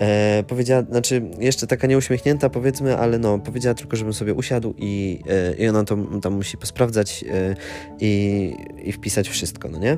E, 0.00 0.44
powiedziała, 0.48 0.82
znaczy 0.82 1.22
jeszcze 1.38 1.66
taka 1.66 1.86
nieuśmiechnięta 1.86 2.50
powiedzmy, 2.50 2.96
ale 2.96 3.18
no, 3.18 3.38
powiedziała 3.38 3.74
tylko, 3.74 3.96
żebym 3.96 4.14
sobie 4.14 4.34
usiadł 4.34 4.74
i, 4.78 5.20
e, 5.28 5.54
i 5.54 5.68
ona 5.68 5.84
to 5.84 5.96
tam 6.22 6.32
musi 6.32 6.58
posprawdzać 6.58 7.24
e, 7.30 7.54
i, 8.00 8.54
i 8.82 8.92
wpisać 8.92 9.28
wszystko, 9.28 9.68
no 9.68 9.78
nie? 9.78 9.96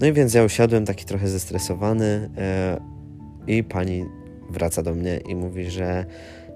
No 0.00 0.06
i 0.06 0.12
więc 0.12 0.34
ja 0.34 0.44
usiadłem 0.44 0.86
taki 0.86 1.04
trochę 1.04 1.28
zestresowany 1.28 2.30
e, 2.38 2.80
i 3.46 3.64
pani 3.64 4.04
wraca 4.50 4.82
do 4.82 4.94
mnie 4.94 5.20
i 5.28 5.34
mówi, 5.34 5.70
że 5.70 6.06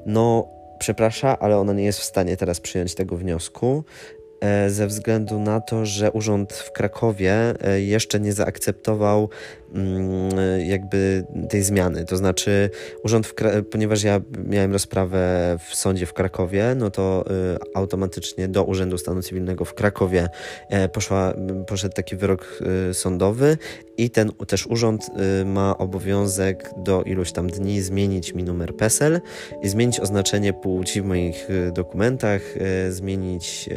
no 0.07 0.58
przeprasza, 0.79 1.39
ale 1.39 1.59
ona 1.59 1.73
nie 1.73 1.85
jest 1.85 2.01
w 2.01 2.05
stanie 2.05 2.37
teraz 2.37 2.61
przyjąć 2.61 2.95
tego 2.95 3.17
wniosku, 3.17 3.85
E, 4.41 4.71
ze 4.71 4.87
względu 4.87 5.39
na 5.39 5.61
to, 5.61 5.87
że 5.87 6.13
urząd 6.13 6.53
w 6.53 6.73
Krakowie 6.73 7.55
e, 7.61 7.81
jeszcze 7.81 8.21
nie 8.21 8.33
zaakceptował 8.33 9.29
jakby 10.67 11.25
tej 11.49 11.63
zmiany. 11.63 12.05
To 12.05 12.17
znaczy, 12.17 12.71
urząd, 13.05 13.35
ponieważ 13.71 14.03
ja 14.03 14.21
miałem 14.45 14.73
rozprawę 14.73 15.57
w 15.69 15.75
sądzie 15.75 16.07
w 16.07 16.13
Krakowie, 16.13 16.75
no 16.77 16.91
to 16.91 17.25
e, 17.31 17.77
automatycznie 17.77 18.49
do 18.49 18.65
Urzędu 18.65 18.99
Stanu 18.99 19.23
Cywilnego 19.23 19.65
w 19.65 19.75
Krakowie 19.75 20.29
poszła, 20.93 21.35
poszedł 21.67 21.95
taki 21.95 22.17
wyrok 22.17 22.59
sądowy 22.93 23.57
i 23.97 24.11
ten 24.11 24.33
też 24.47 24.67
urząd 24.67 25.11
ma 25.45 25.79
obowiązek 25.79 26.71
do 26.77 27.03
iluś 27.03 27.33
tam 27.33 27.51
dni 27.51 27.81
zmienić 27.81 28.35
mi 28.35 28.45
numer 28.45 28.77
PESEL 28.77 29.21
i 29.63 29.69
zmienić 29.69 30.01
oznaczenie 30.01 30.53
płci 30.53 31.03
w 31.03 31.05
moich 31.05 31.49
dokumentach, 31.73 32.43
zmienić 32.89 33.69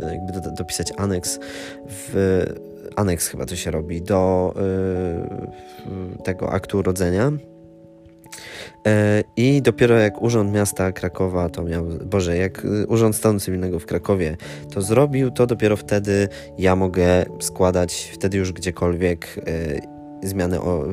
jakby 0.00 0.40
do, 0.40 0.50
dopisać 0.50 0.92
aneks 0.96 1.38
w 1.88 2.44
aneks 2.96 3.28
chyba 3.28 3.46
to 3.46 3.56
się 3.56 3.70
robi 3.70 4.02
do 4.02 4.54
y, 6.18 6.22
tego 6.22 6.50
aktu 6.52 6.78
urodzenia. 6.78 7.32
E, 8.86 9.22
I 9.36 9.62
dopiero 9.62 9.98
jak 9.98 10.22
Urząd 10.22 10.52
Miasta 10.52 10.92
Krakowa 10.92 11.48
to 11.48 11.62
miał, 11.62 11.84
Boże, 12.04 12.36
jak 12.36 12.66
Urząd 12.88 13.16
Stanu 13.16 13.40
Cywilnego 13.40 13.78
w 13.78 13.86
Krakowie 13.86 14.36
to 14.74 14.82
zrobił, 14.82 15.30
to 15.30 15.46
dopiero 15.46 15.76
wtedy 15.76 16.28
ja 16.58 16.76
mogę 16.76 17.24
składać 17.40 18.10
wtedy 18.14 18.38
już 18.38 18.52
gdziekolwiek 18.52 19.40
zmiany 20.22 20.60
o, 20.60 20.84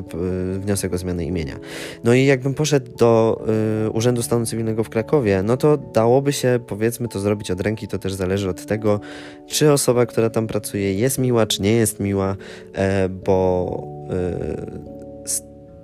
wniosek 0.58 0.94
o 0.94 0.98
zmianę 0.98 1.24
imienia. 1.24 1.58
No 2.04 2.14
i 2.14 2.24
jakbym 2.24 2.54
poszedł 2.54 2.96
do 2.96 3.42
y, 3.86 3.90
Urzędu 3.90 4.22
Stanu 4.22 4.46
Cywilnego 4.46 4.84
w 4.84 4.88
Krakowie, 4.88 5.42
no 5.42 5.56
to 5.56 5.76
dałoby 5.76 6.32
się 6.32 6.60
powiedzmy 6.66 7.08
to 7.08 7.20
zrobić 7.20 7.50
od 7.50 7.60
ręki, 7.60 7.88
to 7.88 7.98
też 7.98 8.14
zależy 8.14 8.50
od 8.50 8.66
tego, 8.66 9.00
czy 9.46 9.72
osoba, 9.72 10.06
która 10.06 10.30
tam 10.30 10.46
pracuje 10.46 10.94
jest 10.94 11.18
miła, 11.18 11.46
czy 11.46 11.62
nie 11.62 11.72
jest 11.72 12.00
miła, 12.00 12.36
e, 12.74 13.08
bo 13.08 13.86
y, 14.10 15.04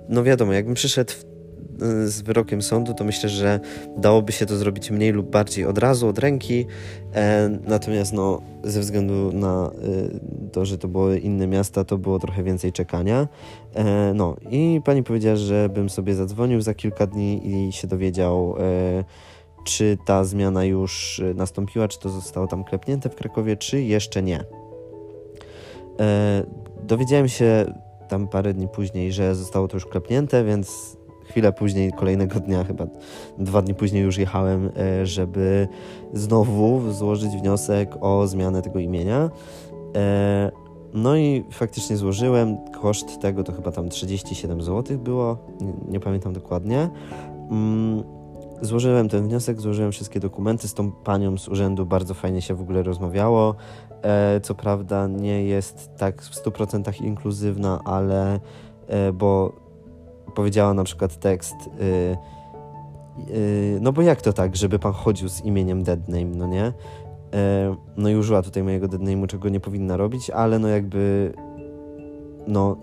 no 0.09 0.23
wiadomo, 0.23 0.53
jakbym 0.53 0.73
przyszedł 0.73 1.13
w 1.13 1.30
z 2.05 2.21
wyrokiem 2.21 2.61
sądu, 2.61 2.93
to 2.93 3.03
myślę, 3.03 3.29
że 3.29 3.59
dałoby 3.97 4.31
się 4.31 4.45
to 4.45 4.57
zrobić 4.57 4.91
mniej 4.91 5.11
lub 5.11 5.29
bardziej 5.29 5.65
od 5.65 5.77
razu, 5.77 6.07
od 6.07 6.19
ręki. 6.19 6.65
E, 7.13 7.49
natomiast 7.67 8.13
no, 8.13 8.41
ze 8.63 8.79
względu 8.79 9.31
na 9.33 9.71
e, 9.71 10.49
to, 10.51 10.65
że 10.65 10.77
to 10.77 10.87
były 10.87 11.19
inne 11.19 11.47
miasta, 11.47 11.83
to 11.83 11.97
było 11.97 12.19
trochę 12.19 12.43
więcej 12.43 12.71
czekania. 12.71 13.27
E, 13.75 14.13
no 14.15 14.35
i 14.49 14.81
pani 14.85 15.03
powiedziała, 15.03 15.35
żebym 15.35 15.89
sobie 15.89 16.15
zadzwonił 16.15 16.61
za 16.61 16.73
kilka 16.73 17.07
dni 17.07 17.41
i 17.67 17.71
się 17.71 17.87
dowiedział, 17.87 18.55
e, 18.59 19.03
czy 19.63 19.97
ta 20.05 20.23
zmiana 20.23 20.65
już 20.65 21.21
nastąpiła, 21.35 21.87
czy 21.87 21.99
to 21.99 22.09
zostało 22.09 22.47
tam 22.47 22.63
klepnięte 22.63 23.09
w 23.09 23.15
Krakowie, 23.15 23.57
czy 23.57 23.81
jeszcze 23.81 24.23
nie. 24.23 24.43
Dowiedziałem 26.83 27.29
się 27.29 27.65
tam 28.11 28.27
parę 28.27 28.53
dni 28.53 28.67
później, 28.67 29.11
że 29.11 29.35
zostało 29.35 29.67
to 29.67 29.77
już 29.77 29.85
klepnięte, 29.85 30.43
więc 30.43 30.97
chwilę 31.31 31.53
później, 31.53 31.91
kolejnego 31.91 32.39
dnia, 32.39 32.63
chyba 32.63 32.85
dwa 33.37 33.61
dni 33.61 33.75
później 33.75 34.03
już 34.03 34.17
jechałem, 34.17 34.71
e, 34.77 35.05
żeby 35.05 35.67
znowu 36.13 36.91
złożyć 36.91 37.31
wniosek 37.31 37.97
o 38.01 38.27
zmianę 38.27 38.61
tego 38.61 38.79
imienia. 38.79 39.29
E, 39.95 40.51
no 40.93 41.17
i 41.17 41.43
faktycznie 41.51 41.97
złożyłem. 41.97 42.57
Koszt 42.81 43.19
tego 43.21 43.43
to 43.43 43.51
chyba 43.53 43.71
tam 43.71 43.89
37 43.89 44.61
zł 44.61 44.97
było, 44.99 45.37
nie, 45.61 45.73
nie 45.89 45.99
pamiętam 45.99 46.33
dokładnie. 46.33 46.89
Mm, 47.51 48.03
złożyłem 48.61 49.09
ten 49.09 49.27
wniosek, 49.27 49.61
złożyłem 49.61 49.91
wszystkie 49.91 50.19
dokumenty. 50.19 50.67
Z 50.67 50.73
tą 50.73 50.91
panią 50.91 51.37
z 51.37 51.47
urzędu 51.47 51.85
bardzo 51.85 52.13
fajnie 52.13 52.41
się 52.41 52.55
w 52.55 52.61
ogóle 52.61 52.83
rozmawiało. 52.83 53.55
E, 54.01 54.39
co 54.43 54.55
prawda 54.55 55.07
nie 55.07 55.43
jest 55.43 55.89
tak 55.97 56.21
w 56.21 56.43
100% 56.43 57.05
inkluzywna, 57.05 57.79
ale 57.85 58.39
bo 59.13 59.60
powiedziała 60.35 60.73
na 60.73 60.83
przykład 60.83 61.19
tekst. 61.19 61.55
Yy, 61.55 62.17
yy, 63.35 63.79
no 63.81 63.93
bo 63.93 64.01
jak 64.01 64.21
to 64.21 64.33
tak, 64.33 64.55
żeby 64.55 64.79
pan 64.79 64.93
chodził 64.93 65.29
z 65.29 65.41
imieniem 65.45 65.83
deadname, 65.83 66.35
no 66.35 66.47
nie? 66.47 66.63
Yy, 66.63 66.71
no 67.97 68.09
i 68.09 68.15
użyła 68.15 68.41
tutaj 68.41 68.63
mojego 68.63 68.87
deadname'u, 68.87 69.27
czego 69.27 69.49
nie 69.49 69.59
powinna 69.59 69.97
robić, 69.97 70.29
ale 70.29 70.59
no 70.59 70.67
jakby. 70.67 71.33
No, 72.47 72.77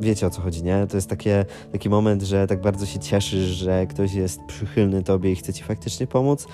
wiecie 0.00 0.26
o 0.26 0.30
co 0.30 0.42
chodzi, 0.42 0.62
nie? 0.62 0.86
To 0.86 0.96
jest 0.96 1.10
takie, 1.10 1.44
taki 1.72 1.88
moment, 1.88 2.22
że 2.22 2.46
tak 2.46 2.60
bardzo 2.60 2.86
się 2.86 2.98
cieszysz, 2.98 3.44
że 3.44 3.86
ktoś 3.86 4.14
jest 4.14 4.40
przychylny 4.46 5.02
tobie 5.02 5.32
i 5.32 5.36
chce 5.36 5.52
ci 5.52 5.64
faktycznie 5.64 6.06
pomóc, 6.06 6.46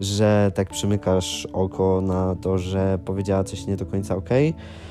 że 0.00 0.52
tak 0.54 0.70
przymykasz 0.70 1.48
oko 1.52 2.00
na 2.00 2.34
to, 2.34 2.58
że 2.58 2.98
powiedziała 3.04 3.44
coś 3.44 3.66
nie 3.66 3.76
do 3.76 3.86
końca 3.86 4.16
okej. 4.16 4.48
Okay 4.48 4.87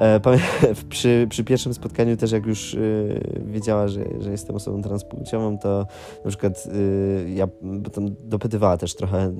przy, 0.88 1.26
przy 1.30 1.44
pierwszym 1.44 1.74
spotkaniu 1.74 2.16
też 2.16 2.32
jak 2.32 2.46
już 2.46 2.74
y, 2.74 3.20
wiedziała, 3.46 3.88
że, 3.88 4.04
że 4.20 4.30
jestem 4.30 4.56
osobą 4.56 4.82
transpłciową, 4.82 5.58
to 5.58 5.86
na 6.24 6.28
przykład 6.28 6.66
y, 6.66 7.30
ja 7.34 7.48
tam 7.92 8.06
dopytywała 8.20 8.76
też 8.76 8.94
trochę 8.94 9.32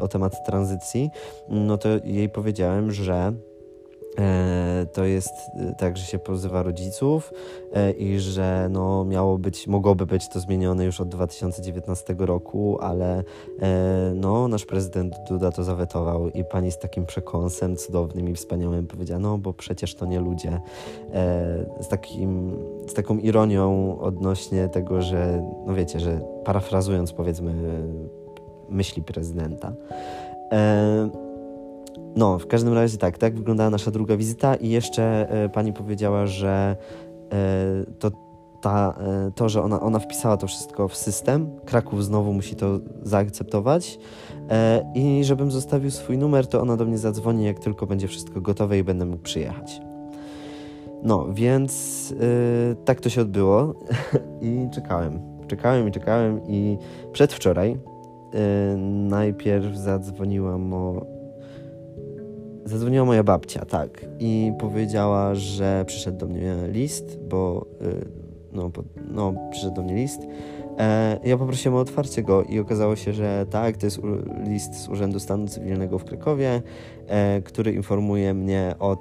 o 0.00 0.08
temat 0.08 0.46
tranzycji, 0.46 1.10
no 1.48 1.78
to 1.78 1.88
jej 2.04 2.28
powiedziałem, 2.28 2.92
że 2.92 3.32
E, 3.32 3.49
to 4.92 5.04
jest 5.04 5.34
e, 5.54 5.74
tak, 5.74 5.96
że 5.96 6.04
się 6.04 6.18
pozywa 6.18 6.62
rodziców 6.62 7.32
e, 7.74 7.90
i 7.90 8.18
że 8.18 8.68
no, 8.70 9.04
miało 9.04 9.38
być, 9.38 9.66
mogłoby 9.66 10.06
być 10.06 10.28
to 10.28 10.40
zmienione 10.40 10.84
już 10.84 11.00
od 11.00 11.08
2019 11.08 12.14
roku, 12.18 12.78
ale 12.80 13.24
no, 14.14 14.48
nasz 14.48 14.66
prezydent 14.66 15.14
Duda 15.28 15.52
to 15.52 15.64
zawetował 15.64 16.30
i 16.30 16.44
pani 16.44 16.72
z 16.72 16.78
takim 16.78 17.06
przekąsem 17.06 17.76
cudownym 17.76 18.28
i 18.28 18.34
wspaniałym 18.34 18.86
powiedziała, 18.86 19.20
no 19.20 19.38
bo 19.38 19.52
przecież 19.52 19.94
to 19.94 20.06
nie 20.06 20.20
ludzie. 20.20 20.60
Z, 21.80 21.88
takim, 21.88 22.56
z 22.88 22.94
taką 22.94 23.18
ironią 23.18 23.98
odnośnie 24.00 24.68
tego, 24.68 25.02
że 25.02 25.42
no 25.66 25.74
wiecie, 25.74 26.00
że 26.00 26.20
parafrazując 26.44 27.12
powiedzmy 27.12 27.54
myśli 28.68 29.02
prezydenta. 29.02 29.72
No, 32.16 32.38
w 32.38 32.46
każdym 32.46 32.74
razie 32.74 32.98
tak, 32.98 33.18
tak 33.18 33.36
wyglądała 33.36 33.70
nasza 33.70 33.90
druga 33.90 34.16
wizyta 34.16 34.54
i 34.54 34.68
jeszcze 34.68 35.30
e, 35.30 35.48
pani 35.48 35.72
powiedziała, 35.72 36.26
że 36.26 36.76
e, 37.32 37.84
to, 37.98 38.10
ta, 38.60 38.94
e, 39.00 39.30
to, 39.34 39.48
że 39.48 39.62
ona, 39.62 39.80
ona 39.80 39.98
wpisała 39.98 40.36
to 40.36 40.46
wszystko 40.46 40.88
w 40.88 40.96
system, 40.96 41.50
Kraków 41.64 42.04
znowu 42.04 42.32
musi 42.32 42.56
to 42.56 42.80
zaakceptować 43.02 43.98
i 44.94 45.24
żebym 45.24 45.50
zostawił 45.50 45.90
swój 45.90 46.18
numer, 46.18 46.46
to 46.46 46.60
ona 46.60 46.76
do 46.76 46.84
mnie 46.84 46.98
zadzwoni, 46.98 47.44
jak 47.44 47.58
tylko 47.58 47.86
będzie 47.86 48.08
wszystko 48.08 48.40
gotowe 48.40 48.78
i 48.78 48.84
będę 48.84 49.06
mógł 49.06 49.22
przyjechać. 49.22 49.80
No, 51.02 51.26
więc 51.32 52.14
tak 52.84 53.00
to 53.00 53.08
się 53.08 53.20
odbyło 53.20 53.74
i 54.40 54.68
czekałem. 54.72 55.20
Czekałem 55.46 55.88
i 55.88 55.92
czekałem 55.92 56.40
i 56.48 56.78
przedwczoraj 57.12 57.70
e, 57.70 58.76
najpierw 59.08 59.76
zadzwoniłam 59.76 60.74
o 60.74 61.19
Zadzwoniła 62.64 63.04
moja 63.04 63.22
babcia, 63.22 63.64
tak, 63.64 64.06
i 64.18 64.52
powiedziała, 64.58 65.34
że 65.34 65.84
przyszedł 65.86 66.18
do 66.18 66.26
mnie 66.26 66.56
list, 66.68 67.18
bo 67.28 67.66
y, 67.82 68.08
no, 68.52 68.70
no 69.10 69.34
przyszedł 69.50 69.74
do 69.74 69.82
mnie 69.82 69.94
list. 69.94 70.20
E, 70.78 71.20
ja 71.24 71.38
poprosiłem 71.38 71.74
o 71.74 71.80
otwarcie 71.80 72.22
go 72.22 72.42
i 72.42 72.58
okazało 72.58 72.96
się, 72.96 73.12
że 73.12 73.46
tak, 73.50 73.76
to 73.76 73.86
jest 73.86 74.00
list 74.48 74.74
z 74.74 74.88
Urzędu 74.88 75.20
Stanu 75.20 75.48
Cywilnego 75.48 75.98
w 75.98 76.04
Krakowie, 76.04 76.62
e, 77.06 77.42
który 77.42 77.72
informuje 77.72 78.34
mnie 78.34 78.74
o 78.78 78.96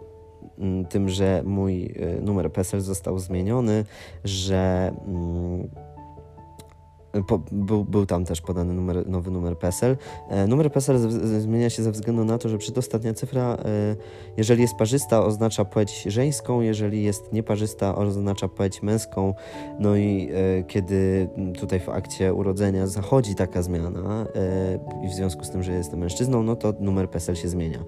mm, 0.59 0.85
tym, 0.85 1.09
że 1.09 1.43
mój 1.45 1.85
y, 1.85 2.21
numer 2.21 2.51
PESEL 2.51 2.81
został 2.81 3.19
zmieniony, 3.19 3.85
że 4.23 4.91
mm, 5.07 5.69
po, 7.27 7.39
był, 7.51 7.85
był 7.85 8.05
tam 8.05 8.25
też 8.25 8.41
podany 8.41 8.73
numer, 8.73 9.07
nowy 9.07 9.31
numer 9.31 9.57
PESEL. 9.57 9.97
E, 10.29 10.47
numer 10.47 10.71
PESEL 10.71 10.97
z, 10.97 11.01
z, 11.01 11.41
zmienia 11.41 11.69
się 11.69 11.83
ze 11.83 11.91
względu 11.91 12.25
na 12.25 12.37
to, 12.37 12.49
że 12.49 12.57
przedostatnia 12.57 13.13
cyfra, 13.13 13.57
e, 13.65 13.95
jeżeli 14.37 14.61
jest 14.61 14.75
parzysta, 14.75 15.25
oznacza 15.25 15.65
płeć 15.65 16.03
żeńską, 16.03 16.61
jeżeli 16.61 17.03
jest 17.03 17.33
nieparzysta, 17.33 17.95
oznacza 17.95 18.47
płeć 18.47 18.81
męską. 18.81 19.33
No 19.79 19.95
i 19.95 20.29
e, 20.33 20.63
kiedy 20.63 21.29
tutaj 21.59 21.79
w 21.79 21.89
akcie 21.89 22.33
urodzenia 22.33 22.87
zachodzi 22.87 23.35
taka 23.35 23.61
zmiana 23.61 24.25
e, 24.35 25.05
i 25.05 25.07
w 25.07 25.13
związku 25.13 25.43
z 25.43 25.49
tym, 25.49 25.63
że 25.63 25.71
jestem 25.71 25.99
mężczyzną, 25.99 26.43
no 26.43 26.55
to 26.55 26.73
numer 26.79 27.09
PESEL 27.09 27.35
się 27.35 27.47
zmienia. 27.47 27.79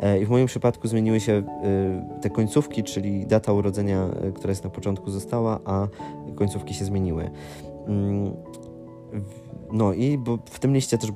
E, 0.00 0.20
I 0.20 0.26
w 0.26 0.30
moim 0.30 0.46
przypadku 0.46 0.88
zmieniły 0.88 1.20
się 1.20 1.32
e, 1.32 2.18
te 2.20 2.30
końcówki, 2.30 2.82
czyli 2.82 3.26
data 3.26 3.52
urodzenia, 3.52 4.08
która 4.34 4.50
jest 4.50 4.64
na 4.64 4.70
początku 4.70 5.10
została, 5.10 5.60
a 5.64 5.88
końcówki 6.36 6.74
się 6.74 6.84
zmieniły. 6.84 7.30
Mm, 7.86 8.36
no 9.72 9.92
i 9.92 10.18
w 10.50 10.58
tym 10.58 10.74
liście 10.74 10.98
też 10.98 11.10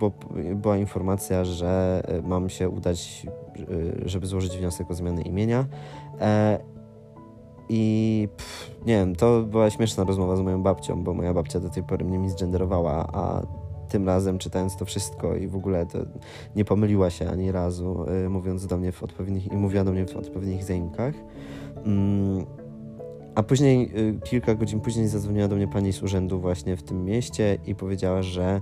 była 0.55 0.77
informacja, 0.77 1.45
że 1.45 2.03
e, 2.09 2.23
mam 2.23 2.49
się 2.49 2.69
udać, 2.69 3.27
e, 4.05 4.09
żeby 4.09 4.27
złożyć 4.27 4.59
wniosek 4.59 4.91
o 4.91 4.95
zmianę 4.95 5.23
imienia. 5.23 5.67
E, 6.21 6.59
I 7.69 8.29
pff, 8.37 8.71
nie 8.87 8.95
wiem, 8.95 9.17
to 9.17 9.43
była 9.43 9.71
śmieszna 9.71 10.05
rozmowa 10.05 10.37
z 10.37 10.41
moją 10.41 10.63
babcią, 10.63 11.05
bo 11.05 11.15
moja 11.15 11.35
babcia 11.35 11.61
do 11.61 11.69
tej 11.69 11.83
pory 11.83 12.05
mnie 12.05 12.19
misgenderowała, 12.19 13.07
a 13.13 13.43
tym 13.89 14.07
razem 14.07 14.39
czytając 14.39 14.77
to 14.77 14.85
wszystko 14.85 15.37
i 15.37 15.49
w 15.49 15.57
ogóle 15.57 15.87
nie 16.57 16.65
pomyliła 16.65 17.11
się 17.11 17.31
ani 17.31 17.53
razu, 17.53 18.07
mówiąc 18.29 18.67
do 18.67 18.77
mnie 18.77 18.93
w 18.93 19.03
odpowiednich 19.03 19.53
i 19.53 19.57
mówiła 19.57 19.85
do 19.85 19.93
mnie 19.93 20.07
w 20.07 20.17
odpowiednich 20.17 20.65
zajmkach. 20.65 21.15
Mm, 21.85 22.47
a 23.35 23.43
później, 23.43 23.93
y, 23.99 24.21
kilka 24.25 24.55
godzin 24.55 24.81
później, 24.81 25.09
zadzwoniła 25.09 25.49
do 25.49 25.57
mnie 25.57 25.69
pani 25.69 25.93
z 25.93 26.03
urzędu 26.03 26.41
właśnie 26.41 26.77
w 26.77 26.83
tym 26.83 27.05
mieście 27.05 27.59
i 27.67 27.75
powiedziała, 27.75 28.23
że 28.23 28.61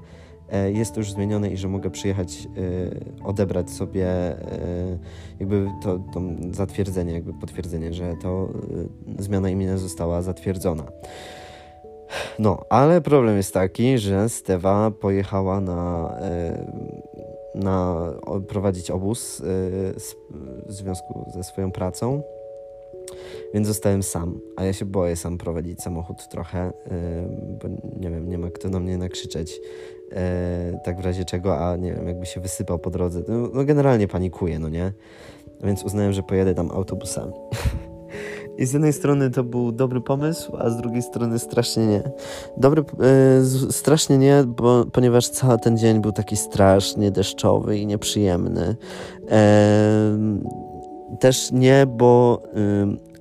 e, 0.53 0.73
jest 0.73 0.95
to 0.95 1.01
już 1.01 1.13
zmienione 1.13 1.51
i 1.51 1.57
że 1.57 1.69
mogę 1.69 1.91
przyjechać, 1.91 2.49
y, 2.59 3.25
odebrać 3.25 3.71
sobie 3.71 4.07
y, 4.33 4.99
jakby 5.41 5.67
to, 5.83 5.99
to 6.13 6.21
zatwierdzenie, 6.51 7.13
jakby 7.13 7.35
potwierdzenie, 7.35 7.93
że 7.93 8.15
to 8.23 8.49
zmiana 9.19 9.51
imienia 9.51 9.79
została 9.79 10.23
zatwierdzona. 10.23 10.85
No, 12.39 12.65
ale 12.71 13.01
problem 13.01 13.37
jest 13.37 13.55
taki, 13.55 13.99
że 13.99 14.29
Stewa 14.29 14.91
pojechała 14.91 15.61
na, 15.61 16.13
na 17.55 18.07
prowadzić 18.49 18.91
obóz 18.91 19.43
w 20.67 20.73
związku 20.73 21.31
ze 21.35 21.45
swoją 21.45 21.73
pracą 21.73 22.23
więc 23.55 23.67
zostałem 23.67 24.03
sam, 24.03 24.41
a 24.57 24.65
ja 24.65 24.73
się 24.73 24.85
boję 24.85 25.17
sam 25.17 25.39
prowadzić 25.39 25.83
samochód 25.83 26.29
trochę, 26.29 26.73
bo 27.63 27.69
nie 28.01 28.11
wiem, 28.11 28.29
nie 28.29 28.39
ma 28.39 28.51
kto 28.51 28.69
na 28.69 28.81
mnie 28.81 28.99
nakrzyczeć, 28.99 29.61
e, 30.13 30.81
tak 30.85 31.01
w 31.01 31.05
razie 31.05 31.25
czego, 31.25 31.59
a 31.59 31.77
nie 31.77 31.95
wiem, 31.95 32.09
jakby 32.09 32.27
się 32.27 32.41
wysypał 32.41 32.79
po 32.79 32.91
drodze. 32.91 33.23
No, 33.29 33.49
no 33.55 33.65
generalnie 33.65 34.09
panikuję, 34.09 34.59
no 34.59 34.69
nie? 34.69 34.93
Więc 35.65 35.85
uznałem, 35.85 36.13
że 36.13 36.23
pojadę 36.23 36.55
tam 36.55 36.71
autobusami. 36.71 37.33
I 38.59 38.67
z 38.67 38.73
jednej 38.73 38.93
strony 38.93 39.31
to 39.31 39.45
był 39.45 39.73
dobry 39.73 40.01
pomysł, 40.01 40.57
a 40.57 40.71
z 40.71 40.77
drugiej 40.77 41.03
strony 41.03 41.39
strasznie 41.39 41.87
nie. 41.87 42.03
Dobry, 42.57 42.83
e, 42.83 43.73
strasznie 43.73 44.19
nie, 44.19 44.45
bo, 44.47 44.85
ponieważ 44.93 45.29
cały 45.29 45.59
ten 45.59 45.79
dzień 45.79 46.01
był 46.01 46.13
taki 46.13 46.37
strasznie 46.37 47.11
deszczowy 47.11 47.79
i 47.79 47.87
nieprzyjemny. 47.87 48.77
Też 51.21 51.53
nie, 51.53 51.87
bo 51.87 52.43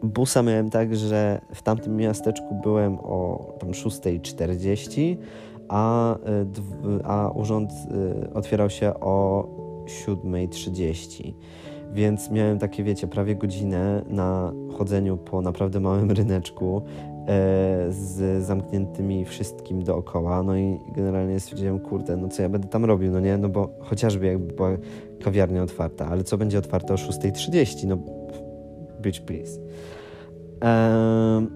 busa 0.04 0.44
miałem 0.44 0.70
tak, 0.70 0.96
że 0.96 1.42
w 1.54 1.62
tamtym 1.62 1.96
miasteczku 1.96 2.60
byłem 2.64 3.00
o 3.00 3.48
tam 3.60 3.72
6.40, 3.72 5.18
a, 5.70 6.16
y, 6.16 7.04
a 7.04 7.30
urząd 7.30 7.72
y, 7.72 8.34
otwierał 8.34 8.70
się 8.70 8.94
o 8.94 9.48
7.30. 10.06 11.34
Więc 11.94 12.32
miałem 12.32 12.60
takie, 12.60 12.84
wiecie, 12.84 13.08
prawie 13.08 13.36
godzinę 13.36 14.02
na 14.08 14.54
chodzeniu 14.78 15.18
po 15.18 15.42
naprawdę 15.42 15.80
małym 15.80 16.12
ryneczku 16.12 16.82
e, 16.88 17.24
z 17.90 18.44
zamkniętymi 18.46 19.26
wszystkim 19.26 19.84
dookoła. 19.84 20.44
No 20.44 20.58
i 20.58 20.80
generalnie 20.96 21.40
stwierdziłem, 21.40 21.80
kurde, 21.80 22.18
no 22.18 22.28
co 22.28 22.42
ja 22.42 22.50
będę 22.50 22.68
tam 22.68 22.86
robił, 22.86 23.12
no 23.12 23.20
nie? 23.20 23.38
No 23.38 23.50
bo 23.50 23.70
chociażby 23.80 24.26
jakby 24.26 24.54
była 24.54 24.70
kawiarnia 25.24 25.64
otwarta, 25.64 26.08
ale 26.08 26.24
co 26.24 26.38
będzie 26.38 26.60
otwarte 26.60 26.94
o 26.94 26.98
6.30? 26.98 27.88
No 27.88 27.98
bitch 29.02 29.22
please. 29.22 29.60
Ehm, 30.62 31.48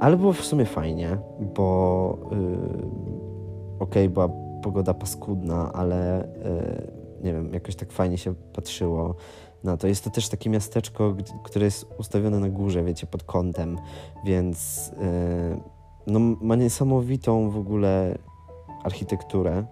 ale 0.00 0.16
było 0.16 0.32
w 0.32 0.40
sumie 0.40 0.64
fajnie, 0.64 1.18
bo 1.54 2.18
yy, 2.22 2.36
okej, 3.78 4.04
okay, 4.04 4.08
była 4.08 4.28
pogoda 4.62 4.94
paskudna, 4.94 5.72
ale 5.72 6.28
yy, 6.44 6.92
nie 7.24 7.32
wiem, 7.32 7.52
jakoś 7.54 7.76
tak 7.76 7.92
fajnie 7.92 8.18
się 8.18 8.34
patrzyło 8.52 9.14
na 9.64 9.76
to. 9.76 9.86
Jest 9.86 10.04
to 10.04 10.10
też 10.10 10.28
takie 10.28 10.50
miasteczko, 10.50 11.16
które 11.44 11.64
jest 11.64 11.86
ustawione 11.98 12.40
na 12.40 12.48
górze, 12.48 12.84
wiecie, 12.84 13.06
pod 13.06 13.22
kątem, 13.22 13.78
więc 14.24 14.88
yy, 15.00 15.60
no, 16.06 16.18
ma 16.20 16.56
niesamowitą 16.56 17.50
w 17.50 17.56
ogóle 17.56 18.18
architekturę. 18.84 19.64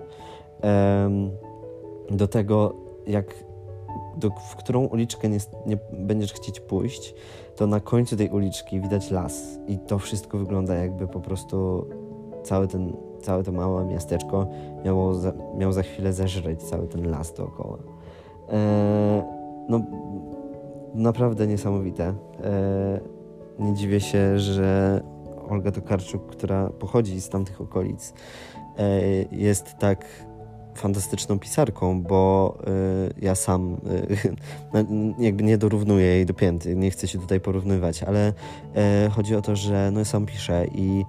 do 2.10 2.28
tego, 2.28 2.74
jak 3.06 3.34
do, 4.16 4.30
w 4.30 4.56
którą 4.56 4.84
uliczkę 4.84 5.28
nie, 5.28 5.38
nie 5.66 5.78
będziesz 5.92 6.32
chcieć 6.32 6.60
pójść, 6.60 7.14
to 7.56 7.66
na 7.66 7.80
końcu 7.80 8.16
tej 8.16 8.30
uliczki 8.30 8.80
widać 8.80 9.10
las 9.10 9.58
i 9.66 9.78
to 9.78 9.98
wszystko 9.98 10.38
wygląda 10.38 10.74
jakby 10.74 11.08
po 11.08 11.20
prostu 11.20 11.86
cały 12.42 12.68
ten, 12.68 12.92
całe 13.22 13.42
to 13.42 13.52
małe 13.52 13.84
miasteczko 13.84 14.46
miało 14.84 15.14
za, 15.14 15.32
miał 15.56 15.72
za 15.72 15.82
chwilę 15.82 16.12
zeżreć 16.12 16.62
cały 16.62 16.88
ten 16.88 17.10
las 17.10 17.34
dookoła. 17.34 17.78
Eee, 18.48 19.22
no, 19.68 19.80
naprawdę 20.94 21.46
niesamowite. 21.46 22.04
Eee, 22.04 22.14
nie 23.58 23.74
dziwię 23.74 24.00
się, 24.00 24.38
że 24.38 25.00
Olga 25.48 25.72
Tokarczuk, 25.72 26.26
która 26.26 26.70
pochodzi 26.70 27.20
z 27.20 27.28
tamtych 27.28 27.60
okolic, 27.60 28.12
eee, 28.78 29.28
jest 29.32 29.78
tak 29.78 30.06
fantastyczną 30.74 31.38
pisarką, 31.38 32.02
bo 32.02 32.54
y, 33.08 33.14
ja 33.24 33.34
sam 33.34 33.76
y, 34.74 35.18
jakby 35.24 35.44
nie 35.44 35.58
dorównuję 35.58 36.06
jej 36.06 36.26
do 36.26 36.34
pięty, 36.34 36.76
nie 36.76 36.90
chcę 36.90 37.08
się 37.08 37.18
tutaj 37.18 37.40
porównywać, 37.40 38.02
ale 38.02 38.32
y, 39.06 39.10
chodzi 39.10 39.34
o 39.34 39.42
to, 39.42 39.56
że 39.56 39.90
no, 39.92 40.04
sam 40.04 40.26
piszę 40.26 40.66
i 40.74 41.04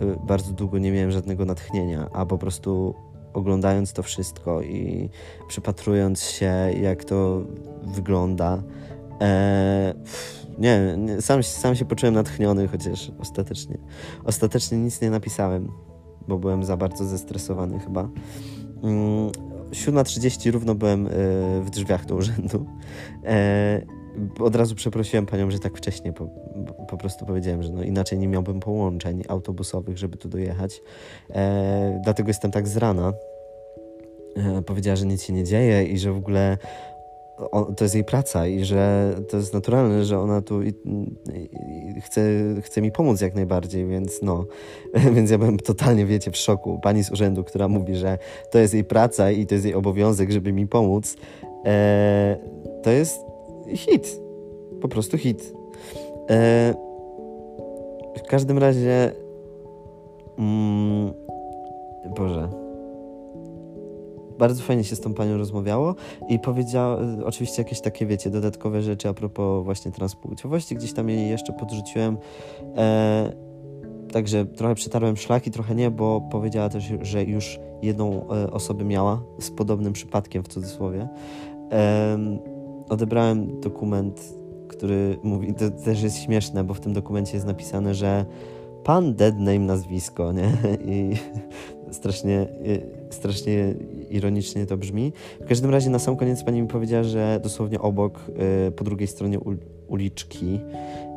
y, 0.00 0.26
bardzo 0.26 0.52
długo 0.52 0.78
nie 0.78 0.92
miałem 0.92 1.10
żadnego 1.10 1.44
natchnienia, 1.44 2.10
a 2.12 2.26
po 2.26 2.38
prostu 2.38 2.94
oglądając 3.32 3.92
to 3.92 4.02
wszystko 4.02 4.62
i 4.62 5.10
przypatrując 5.48 6.22
się, 6.22 6.54
jak 6.80 7.04
to 7.04 7.42
wygląda, 7.82 8.62
e, 9.20 9.94
nie, 10.58 10.96
nie 10.98 11.22
sam, 11.22 11.42
sam 11.42 11.76
się 11.76 11.84
poczułem 11.84 12.14
natchniony, 12.14 12.68
chociaż 12.68 13.12
ostatecznie, 13.18 13.78
ostatecznie 14.24 14.78
nic 14.78 15.00
nie 15.00 15.10
napisałem, 15.10 15.72
bo 16.28 16.38
byłem 16.38 16.64
za 16.64 16.76
bardzo 16.76 17.04
zestresowany 17.04 17.78
chyba. 17.78 18.08
7.30 18.82 20.46
mm, 20.46 20.52
równo 20.52 20.74
byłem 20.74 21.06
e, 21.06 21.10
w 21.60 21.70
drzwiach 21.70 22.06
do 22.06 22.14
urzędu. 22.14 22.66
E, 23.24 23.82
od 24.40 24.56
razu 24.56 24.74
przeprosiłem 24.74 25.26
panią, 25.26 25.50
że 25.50 25.58
tak 25.58 25.76
wcześnie 25.76 26.12
po, 26.12 26.28
po 26.88 26.96
prostu 26.96 27.26
powiedziałem, 27.26 27.62
że 27.62 27.72
no 27.72 27.82
inaczej 27.82 28.18
nie 28.18 28.28
miałbym 28.28 28.60
połączeń 28.60 29.22
autobusowych, 29.28 29.98
żeby 29.98 30.16
tu 30.16 30.28
dojechać. 30.28 30.82
E, 31.30 32.00
dlatego 32.04 32.28
jestem 32.28 32.50
tak 32.50 32.68
z 32.68 32.76
rana. 32.76 33.12
Powiedziała, 34.66 34.96
że 34.96 35.06
nic 35.06 35.22
się 35.22 35.32
nie 35.32 35.44
dzieje 35.44 35.84
i 35.84 35.98
że 35.98 36.12
w 36.12 36.16
ogóle 36.16 36.58
to 37.76 37.84
jest 37.84 37.94
jej 37.94 38.04
praca 38.04 38.46
i 38.46 38.64
że 38.64 39.14
to 39.28 39.36
jest 39.36 39.54
naturalne, 39.54 40.04
że 40.04 40.18
ona 40.18 40.42
tu 40.42 40.62
i, 40.62 40.68
i 41.96 42.00
chce, 42.00 42.22
chce 42.60 42.82
mi 42.82 42.92
pomóc 42.92 43.20
jak 43.20 43.34
najbardziej, 43.34 43.86
więc 43.86 44.22
no, 44.22 44.44
więc 45.14 45.30
ja 45.30 45.38
byłem 45.38 45.56
totalnie, 45.56 46.06
wiecie, 46.06 46.30
w 46.30 46.36
szoku. 46.36 46.80
Pani 46.82 47.04
z 47.04 47.10
urzędu, 47.10 47.44
która 47.44 47.68
mówi, 47.68 47.96
że 47.96 48.18
to 48.50 48.58
jest 48.58 48.74
jej 48.74 48.84
praca 48.84 49.30
i 49.30 49.46
to 49.46 49.54
jest 49.54 49.64
jej 49.64 49.74
obowiązek, 49.74 50.30
żeby 50.30 50.52
mi 50.52 50.66
pomóc, 50.66 51.16
e, 51.66 52.36
to 52.82 52.90
jest 52.90 53.20
hit. 53.74 54.20
Po 54.80 54.88
prostu 54.88 55.18
hit. 55.18 55.52
E, 56.30 56.74
w 58.16 58.22
każdym 58.22 58.58
razie 58.58 59.12
mm, 60.38 61.12
Boże 62.16 62.69
bardzo 64.40 64.62
fajnie 64.62 64.84
się 64.84 64.96
z 64.96 65.00
tą 65.00 65.14
panią 65.14 65.38
rozmawiało 65.38 65.94
i 66.28 66.38
powiedziała 66.38 66.98
oczywiście 67.24 67.62
jakieś 67.62 67.80
takie, 67.80 68.06
wiecie, 68.06 68.30
dodatkowe 68.30 68.82
rzeczy 68.82 69.08
a 69.08 69.14
propos 69.14 69.64
właśnie 69.64 69.92
transpłciowości, 69.92 70.74
gdzieś 70.74 70.92
tam 70.92 71.08
jej 71.08 71.30
jeszcze 71.30 71.52
podrzuciłem. 71.52 72.18
E, 72.76 73.32
także 74.12 74.46
trochę 74.46 74.74
przetarłem 74.74 75.16
szlaki, 75.16 75.50
trochę 75.50 75.74
nie, 75.74 75.90
bo 75.90 76.20
powiedziała 76.20 76.68
też, 76.68 76.92
że 77.02 77.24
już 77.24 77.60
jedną 77.82 78.30
e, 78.30 78.50
osobę 78.50 78.84
miała 78.84 79.22
z 79.38 79.50
podobnym 79.50 79.92
przypadkiem 79.92 80.42
w 80.42 80.48
cudzysłowie. 80.48 81.08
E, 81.72 82.18
odebrałem 82.88 83.60
dokument, 83.60 84.34
który 84.68 85.18
mówi, 85.22 85.54
to 85.54 85.70
też 85.70 86.02
jest 86.02 86.18
śmieszne, 86.18 86.64
bo 86.64 86.74
w 86.74 86.80
tym 86.80 86.92
dokumencie 86.92 87.34
jest 87.34 87.46
napisane, 87.46 87.94
że 87.94 88.24
pan 88.84 89.14
dead 89.14 89.38
name 89.38 89.58
nazwisko, 89.58 90.32
nie? 90.32 90.52
I 90.94 91.12
strasznie, 91.90 92.46
strasznie 93.10 93.74
ironicznie 94.10 94.66
to 94.66 94.76
brzmi. 94.76 95.12
W 95.40 95.48
każdym 95.48 95.70
razie 95.70 95.90
na 95.90 95.98
sam 95.98 96.16
koniec 96.16 96.44
pani 96.44 96.62
mi 96.62 96.68
powiedziała, 96.68 97.02
że 97.02 97.40
dosłownie 97.42 97.80
obok, 97.80 98.30
po 98.76 98.84
drugiej 98.84 99.08
stronie 99.08 99.38
uliczki 99.88 100.60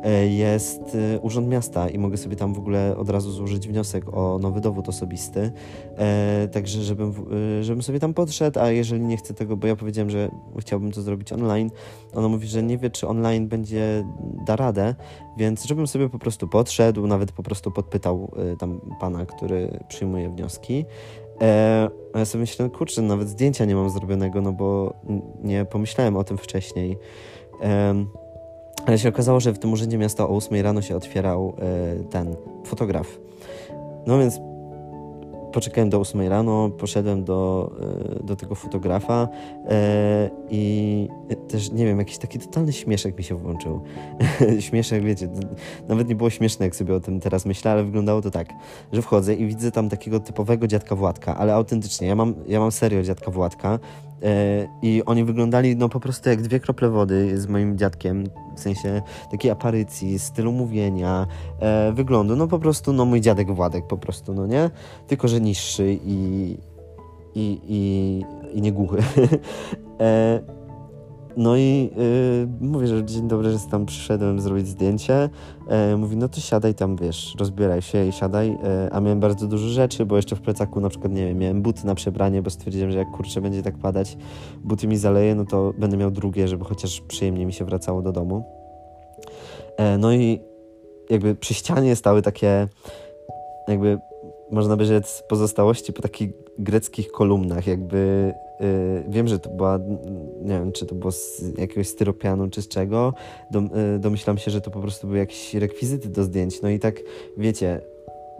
E, 0.04 0.26
jest 0.26 0.96
e, 1.14 1.20
Urząd 1.20 1.48
Miasta 1.48 1.88
i 1.88 1.98
mogę 1.98 2.16
sobie 2.16 2.36
tam 2.36 2.54
w 2.54 2.58
ogóle 2.58 2.96
od 2.96 3.10
razu 3.10 3.32
złożyć 3.32 3.68
wniosek 3.68 4.14
o 4.16 4.38
nowy 4.38 4.60
dowód 4.60 4.88
osobisty. 4.88 5.52
E, 5.96 6.48
także, 6.52 6.82
żebym, 6.82 7.14
żebym 7.60 7.82
sobie 7.82 8.00
tam 8.00 8.14
podszedł, 8.14 8.60
a 8.60 8.70
jeżeli 8.70 9.02
nie 9.02 9.16
chcę 9.16 9.34
tego, 9.34 9.56
bo 9.56 9.66
ja 9.66 9.76
powiedziałem, 9.76 10.10
że 10.10 10.30
chciałbym 10.58 10.92
to 10.92 11.02
zrobić 11.02 11.32
online, 11.32 11.70
ona 12.14 12.28
mówi, 12.28 12.46
że 12.46 12.62
nie 12.62 12.78
wie, 12.78 12.90
czy 12.90 13.08
online 13.08 13.48
będzie 13.48 14.04
da 14.46 14.56
radę, 14.56 14.94
więc 15.36 15.64
żebym 15.64 15.86
sobie 15.86 16.08
po 16.08 16.18
prostu 16.18 16.48
podszedł, 16.48 17.06
nawet 17.06 17.32
po 17.32 17.42
prostu 17.42 17.70
podpytał 17.70 18.32
tam 18.58 18.80
pana, 19.00 19.26
który 19.26 19.80
przyjmuje 19.88 20.30
wnioski. 20.30 20.84
A 22.12 22.18
ja 22.18 22.24
sobie 22.24 22.40
myślę, 22.40 22.70
kurczę, 22.70 23.02
nawet 23.02 23.28
zdjęcia 23.28 23.64
nie 23.64 23.74
mam 23.74 23.90
zrobionego, 23.90 24.40
no 24.40 24.52
bo 24.52 24.94
nie 25.42 25.64
pomyślałem 25.64 26.16
o 26.16 26.24
tym 26.24 26.38
wcześniej. 26.38 26.98
Ale 28.86 28.98
się 28.98 29.08
okazało, 29.08 29.40
że 29.40 29.52
w 29.52 29.58
tym 29.58 29.72
urzędzie 29.72 29.98
miasta 29.98 30.28
o 30.28 30.36
8 30.36 30.62
rano 30.62 30.82
się 30.82 30.96
otwierał 30.96 31.56
e, 31.58 32.04
ten 32.04 32.36
fotograf. 32.64 33.18
No 34.06 34.18
więc 34.18 34.40
poczekałem 35.54 35.90
do 35.90 36.00
8 36.00 36.28
rano, 36.28 36.70
poszedłem 36.70 37.24
do, 37.24 37.70
e, 38.20 38.24
do 38.24 38.36
tego 38.36 38.54
fotografa 38.54 39.28
e, 39.68 40.30
i 40.50 41.08
też, 41.48 41.72
nie 41.72 41.84
wiem, 41.84 41.98
jakiś 41.98 42.18
taki 42.18 42.38
totalny 42.38 42.72
śmieszek 42.72 43.18
mi 43.18 43.24
się 43.24 43.34
włączył. 43.34 43.80
śmieszek, 44.60 45.04
wiecie, 45.04 45.28
nawet 45.88 46.08
nie 46.08 46.14
było 46.14 46.30
śmieszne, 46.30 46.66
jak 46.66 46.76
sobie 46.76 46.94
o 46.94 47.00
tym 47.00 47.20
teraz 47.20 47.46
myślę, 47.46 47.70
ale 47.70 47.84
wyglądało 47.84 48.22
to 48.22 48.30
tak, 48.30 48.48
że 48.92 49.02
wchodzę 49.02 49.34
i 49.34 49.46
widzę 49.46 49.70
tam 49.70 49.88
takiego 49.88 50.20
typowego 50.20 50.66
dziadka 50.66 50.96
Władka, 50.96 51.36
ale 51.36 51.54
autentycznie, 51.54 52.08
ja 52.08 52.14
mam, 52.14 52.34
ja 52.46 52.60
mam 52.60 52.72
serio 52.72 53.02
dziadka 53.02 53.30
Władka 53.30 53.78
i 54.82 55.02
oni 55.06 55.24
wyglądali 55.24 55.76
no 55.76 55.88
po 55.88 56.00
prostu 56.00 56.28
jak 56.28 56.42
dwie 56.42 56.60
krople 56.60 56.88
wody 56.88 57.40
z 57.40 57.46
moim 57.46 57.78
dziadkiem, 57.78 58.24
w 58.56 58.60
sensie 58.60 59.02
takiej 59.30 59.50
aparycji, 59.50 60.18
stylu 60.18 60.52
mówienia, 60.52 61.26
wyglądu, 61.92 62.36
no 62.36 62.48
po 62.48 62.58
prostu, 62.58 62.92
no 62.92 63.04
mój 63.04 63.20
dziadek 63.20 63.52
Władek 63.52 63.86
po 63.86 63.98
prostu, 63.98 64.34
no 64.34 64.46
nie? 64.46 64.70
Tylko, 65.06 65.28
że 65.28 65.40
niższy 65.40 65.98
i, 66.04 66.56
i, 67.34 67.60
i, 67.68 68.24
i 68.58 68.60
nie 68.60 68.72
głuchy. 68.72 68.98
e, 70.00 70.53
no 71.36 71.56
i 71.56 71.90
yy, 72.60 72.68
mówię, 72.68 72.86
że 72.86 73.04
dzień 73.04 73.28
dobry, 73.28 73.50
że 73.50 73.58
tam 73.70 73.86
przyszedłem 73.86 74.40
zrobić 74.40 74.68
zdjęcie. 74.68 75.28
E, 75.68 75.96
mówi, 75.96 76.16
no 76.16 76.28
to 76.28 76.40
siadaj 76.40 76.74
tam, 76.74 76.96
wiesz, 76.96 77.34
rozbieraj 77.38 77.82
się 77.82 78.06
i 78.06 78.12
siadaj. 78.12 78.48
E, 78.64 78.88
a 78.92 79.00
miałem 79.00 79.20
bardzo 79.20 79.46
dużo 79.46 79.68
rzeczy, 79.68 80.06
bo 80.06 80.16
jeszcze 80.16 80.36
w 80.36 80.40
plecaku 80.40 80.80
na 80.80 80.88
przykład, 80.88 81.12
nie 81.12 81.26
wiem, 81.26 81.38
miałem 81.38 81.62
buty 81.62 81.86
na 81.86 81.94
przebranie, 81.94 82.42
bo 82.42 82.50
stwierdziłem, 82.50 82.90
że 82.90 82.98
jak 82.98 83.10
kurczę 83.10 83.40
będzie 83.40 83.62
tak 83.62 83.78
padać, 83.78 84.16
buty 84.64 84.86
mi 84.86 84.96
zaleje, 84.96 85.34
no 85.34 85.44
to 85.44 85.72
będę 85.78 85.96
miał 85.96 86.10
drugie, 86.10 86.48
żeby 86.48 86.64
chociaż 86.64 87.00
przyjemnie 87.00 87.46
mi 87.46 87.52
się 87.52 87.64
wracało 87.64 88.02
do 88.02 88.12
domu. 88.12 88.44
E, 89.76 89.98
no 89.98 90.12
i 90.12 90.40
jakby 91.10 91.34
przy 91.34 91.54
ścianie 91.54 91.96
stały 91.96 92.22
takie 92.22 92.68
jakby 93.68 93.98
można 94.50 94.76
by 94.76 94.84
rzec 94.84 95.22
pozostałości 95.28 95.92
po 95.92 96.02
takich 96.02 96.30
greckich 96.58 97.12
kolumnach, 97.12 97.66
jakby 97.66 98.32
yy, 98.60 98.66
wiem, 99.08 99.28
że 99.28 99.38
to 99.38 99.50
była, 99.50 99.78
nie 100.42 100.58
wiem, 100.58 100.72
czy 100.72 100.86
to 100.86 100.94
było 100.94 101.12
z 101.12 101.42
jakiegoś 101.58 101.88
styropianu, 101.88 102.50
czy 102.50 102.62
z 102.62 102.68
czego, 102.68 103.14
Dom, 103.50 103.70
yy, 103.92 103.98
domyślam 103.98 104.38
się, 104.38 104.50
że 104.50 104.60
to 104.60 104.70
po 104.70 104.80
prostu 104.80 105.06
były 105.06 105.18
jakieś 105.18 105.54
rekwizyty 105.54 106.08
do 106.08 106.24
zdjęć, 106.24 106.62
no 106.62 106.68
i 106.68 106.78
tak, 106.78 107.00
wiecie, 107.36 107.80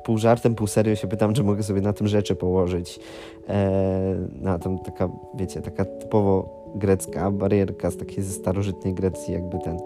pół 0.05 0.18
żartem, 0.18 0.55
pół 0.55 0.66
serio 0.66 0.96
się 0.96 1.09
pytam, 1.09 1.35
czy 1.35 1.44
mogę 1.44 1.62
sobie 1.62 1.81
na 1.81 1.92
tym 1.92 2.09
rzeczy 2.09 2.37
położyć, 2.37 3.00
e, 3.48 4.16
na 4.40 4.59
tam 4.59 4.79
taka, 4.79 5.09
wiecie, 5.35 5.62
taka 5.62 5.85
typowo 5.85 6.64
grecka 6.74 7.31
barierka 7.31 7.90
z 7.90 7.96
takiej 7.96 8.24
ze 8.24 8.33
starożytnej 8.33 8.94
Grecji, 8.94 9.35
jakby 9.35 9.59
ten 9.59 9.79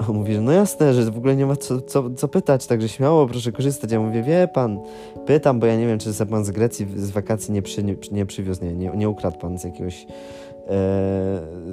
on 0.08 0.16
mówi, 0.16 0.34
że 0.34 0.40
no 0.40 0.52
jasne, 0.52 0.94
że 0.94 1.10
w 1.10 1.18
ogóle 1.18 1.36
nie 1.36 1.46
ma 1.46 1.56
co, 1.56 1.80
co, 1.80 2.10
co 2.10 2.28
pytać, 2.28 2.66
także 2.66 2.88
śmiało 2.88 3.26
proszę 3.26 3.52
korzystać. 3.52 3.92
Ja 3.92 4.00
mówię, 4.00 4.22
wie 4.22 4.48
pan, 4.54 4.80
pytam, 5.26 5.60
bo 5.60 5.66
ja 5.66 5.76
nie 5.76 5.86
wiem, 5.86 5.98
czy 5.98 6.26
pan 6.26 6.44
z 6.44 6.50
Grecji 6.50 6.86
z 6.96 7.10
wakacji 7.10 7.54
nie, 7.54 7.62
przy, 7.62 7.82
nie, 7.82 7.96
nie 8.12 8.26
przywiózł, 8.26 8.64
nie, 8.64 8.72
nie, 8.72 8.90
nie 8.96 9.08
ukradł 9.08 9.38
pan 9.38 9.58
z 9.58 9.64
jakiegoś 9.64 10.06
e, 10.06 10.06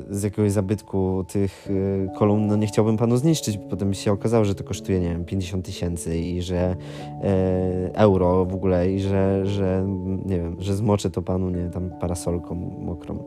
z 0.09 0.23
jakiegoś 0.23 0.51
zabytku 0.51 1.25
tych 1.27 1.67
e, 1.69 2.17
kolumn, 2.17 2.47
no 2.47 2.55
nie 2.55 2.67
chciałbym 2.67 2.97
panu 2.97 3.17
zniszczyć, 3.17 3.57
bo 3.57 3.69
potem 3.69 3.93
się 3.93 4.11
okazało, 4.11 4.45
że 4.45 4.55
to 4.55 4.63
kosztuje, 4.63 4.99
nie 4.99 5.09
wiem, 5.09 5.25
50 5.25 5.65
tysięcy 5.65 6.17
i 6.17 6.41
że 6.41 6.75
e, 7.23 7.91
euro 7.93 8.45
w 8.45 8.53
ogóle 8.53 8.91
i 8.91 8.99
że, 8.99 9.45
że, 9.45 9.85
nie 10.25 10.37
wiem, 10.37 10.55
że 10.59 10.75
zmoczę 10.75 11.09
to 11.09 11.21
panu, 11.21 11.49
nie, 11.49 11.69
tam 11.69 11.89
parasolką 11.99 12.55
mokrą. 12.79 13.23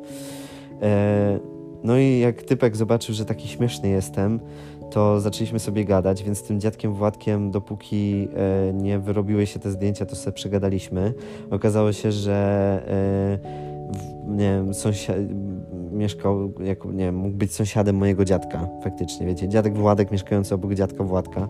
E, 0.82 1.60
no 1.84 1.98
i 1.98 2.18
jak 2.18 2.42
typek 2.42 2.76
zobaczył, 2.76 3.14
że 3.14 3.24
taki 3.24 3.48
śmieszny 3.48 3.88
jestem, 3.88 4.40
to 4.90 5.20
zaczęliśmy 5.20 5.59
sobie 5.59 5.85
gadać, 5.85 6.22
więc 6.22 6.38
z 6.38 6.42
tym 6.42 6.61
dziadkiem 6.61 6.94
Władkiem, 6.94 7.50
dopóki 7.50 8.29
e, 8.37 8.72
nie 8.72 8.98
wyrobiły 8.98 9.46
się 9.46 9.59
te 9.59 9.70
zdjęcia, 9.70 10.07
to 10.07 10.16
sobie 10.16 10.35
przegadaliśmy. 10.35 11.14
Okazało 11.50 11.92
się, 11.92 12.12
że 12.12 12.33
e, 12.87 13.70
w, 13.98 14.20
nie 14.29 14.44
wiem, 14.44 14.74
sąsiad 14.74 15.16
mieszkał, 15.92 16.53
nie 16.92 17.05
wiem, 17.05 17.14
mógł 17.14 17.37
być 17.37 17.55
sąsiadem 17.55 17.96
mojego 17.96 18.24
dziadka, 18.24 18.68
faktycznie, 18.83 19.26
wiecie, 19.26 19.48
dziadek 19.48 19.74
Władek 19.74 20.11
mieszkający 20.11 20.55
obok 20.55 20.74
dziadka 20.74 21.05
Władka, 21.05 21.48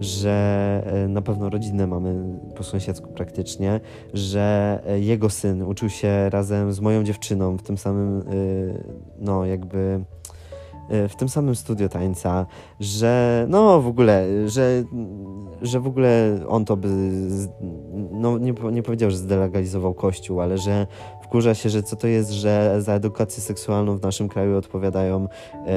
że 0.00 0.82
e, 0.86 1.08
na 1.08 1.22
pewno 1.22 1.50
rodzinę 1.50 1.86
mamy 1.86 2.38
po 2.56 2.62
sąsiedzku 2.62 3.12
praktycznie, 3.12 3.80
że 4.14 4.78
e, 4.86 5.00
jego 5.00 5.30
syn 5.30 5.62
uczył 5.62 5.88
się 5.88 6.30
razem 6.30 6.72
z 6.72 6.80
moją 6.80 7.04
dziewczyną 7.04 7.56
w 7.56 7.62
tym 7.62 7.78
samym, 7.78 8.20
e, 8.20 8.22
no 9.18 9.44
jakby 9.44 10.00
w 10.88 11.16
tym 11.16 11.28
samym 11.28 11.56
studio 11.56 11.88
tańca, 11.88 12.46
że 12.80 13.46
no 13.48 13.80
w 13.80 13.86
ogóle, 13.86 14.26
że, 14.46 14.84
że 15.62 15.80
w 15.80 15.86
ogóle 15.86 16.40
on 16.48 16.64
to 16.64 16.76
by, 16.76 16.88
no 18.10 18.38
nie, 18.38 18.54
nie 18.72 18.82
powiedział, 18.82 19.10
że 19.10 19.16
zdelegalizował 19.16 19.94
kościół, 19.94 20.40
ale 20.40 20.58
że 20.58 20.86
wkurza 21.26 21.54
się, 21.54 21.68
że 21.70 21.82
co 21.82 21.96
to 21.96 22.06
jest, 22.06 22.30
że 22.30 22.76
za 22.78 22.92
edukację 22.92 23.42
seksualną 23.42 23.96
w 23.96 24.02
naszym 24.02 24.28
kraju 24.28 24.56
odpowiadają 24.56 25.28
e, 25.66 25.68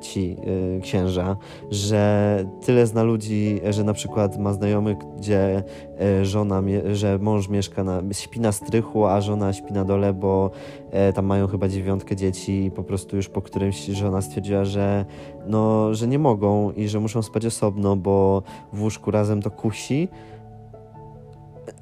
ci 0.00 0.36
e, 0.76 0.80
księża, 0.80 1.36
że 1.70 2.44
tyle 2.64 2.86
zna 2.86 3.02
ludzi, 3.02 3.60
że 3.70 3.84
na 3.84 3.92
przykład 3.92 4.38
ma 4.38 4.52
znajomych, 4.52 4.98
gdzie 5.18 5.62
e, 6.00 6.24
żona, 6.24 6.62
że 6.92 7.18
mąż 7.18 7.48
mieszka 7.48 7.84
na, 7.84 8.02
śpi 8.12 8.40
na 8.40 8.52
strychu, 8.52 9.06
a 9.06 9.20
żona 9.20 9.52
śpi 9.52 9.72
na 9.72 9.84
dole, 9.84 10.12
bo 10.12 10.50
e, 10.90 11.12
tam 11.12 11.26
mają 11.26 11.46
chyba 11.46 11.68
dziewiątkę 11.68 12.16
dzieci 12.16 12.64
i 12.64 12.70
po 12.70 12.84
prostu 12.84 13.16
już 13.16 13.28
po 13.28 13.42
którymś 13.42 13.86
żona 13.86 14.22
stwierdziła, 14.22 14.64
że 14.64 15.04
no, 15.46 15.94
że 15.94 16.08
nie 16.08 16.18
mogą 16.18 16.72
i 16.72 16.88
że 16.88 17.00
muszą 17.00 17.22
spać 17.22 17.46
osobno, 17.46 17.96
bo 17.96 18.42
w 18.72 18.82
łóżku 18.82 19.10
razem 19.10 19.42
to 19.42 19.50
kusi, 19.50 20.08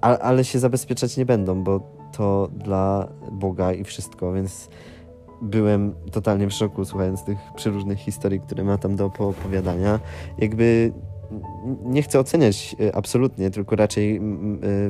a, 0.01 0.19
ale 0.19 0.45
się 0.45 0.59
zabezpieczać 0.59 1.17
nie 1.17 1.27
będą, 1.27 1.63
bo 1.65 1.96
to 2.17 2.49
dla 2.65 3.09
Boga 3.33 3.73
i 3.73 3.85
wszystko, 3.85 4.33
więc 4.33 4.69
byłem 5.43 5.95
totalnie 6.13 6.47
w 6.49 6.53
szoku 6.53 6.85
słuchając 6.85 7.25
tych 7.25 7.39
przeróżnych 7.57 7.99
historii, 7.99 8.41
które 8.41 8.65
ma 8.65 8.79
tam 8.79 8.97
do 8.97 9.05
opowiadania. 9.07 10.01
Jakby 10.39 10.93
nie 11.85 12.03
chcę 12.03 12.21
oceniać 12.21 12.77
e, 12.81 12.97
absolutnie, 12.97 13.51
tylko 13.51 13.77
raczej 13.77 14.17
e, 14.17 14.21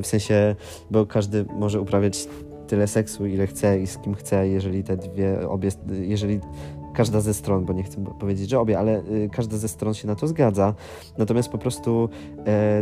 w 0.01 0.07
sensie, 0.07 0.55
bo 0.91 1.05
każdy 1.05 1.45
może 1.59 1.81
uprawiać 1.81 2.27
tyle 2.67 2.87
seksu, 2.87 3.25
ile 3.25 3.47
chce 3.47 3.79
i 3.79 3.87
z 3.87 3.97
kim 3.97 4.15
chce, 4.15 4.47
jeżeli 4.47 4.83
te 4.83 4.97
dwie, 4.97 5.49
obie, 5.49 5.69
jeżeli 5.91 6.39
każda 6.93 7.21
ze 7.21 7.33
stron, 7.33 7.65
bo 7.65 7.73
nie 7.73 7.83
chcę 7.83 8.03
powiedzieć, 8.19 8.49
że 8.49 8.59
obie, 8.59 8.79
ale 8.79 8.97
e, 8.97 9.03
każda 9.31 9.57
ze 9.57 9.67
stron 9.67 9.93
się 9.93 10.07
na 10.07 10.15
to 10.15 10.27
zgadza. 10.27 10.73
Natomiast 11.17 11.49
po 11.49 11.57
prostu 11.57 12.09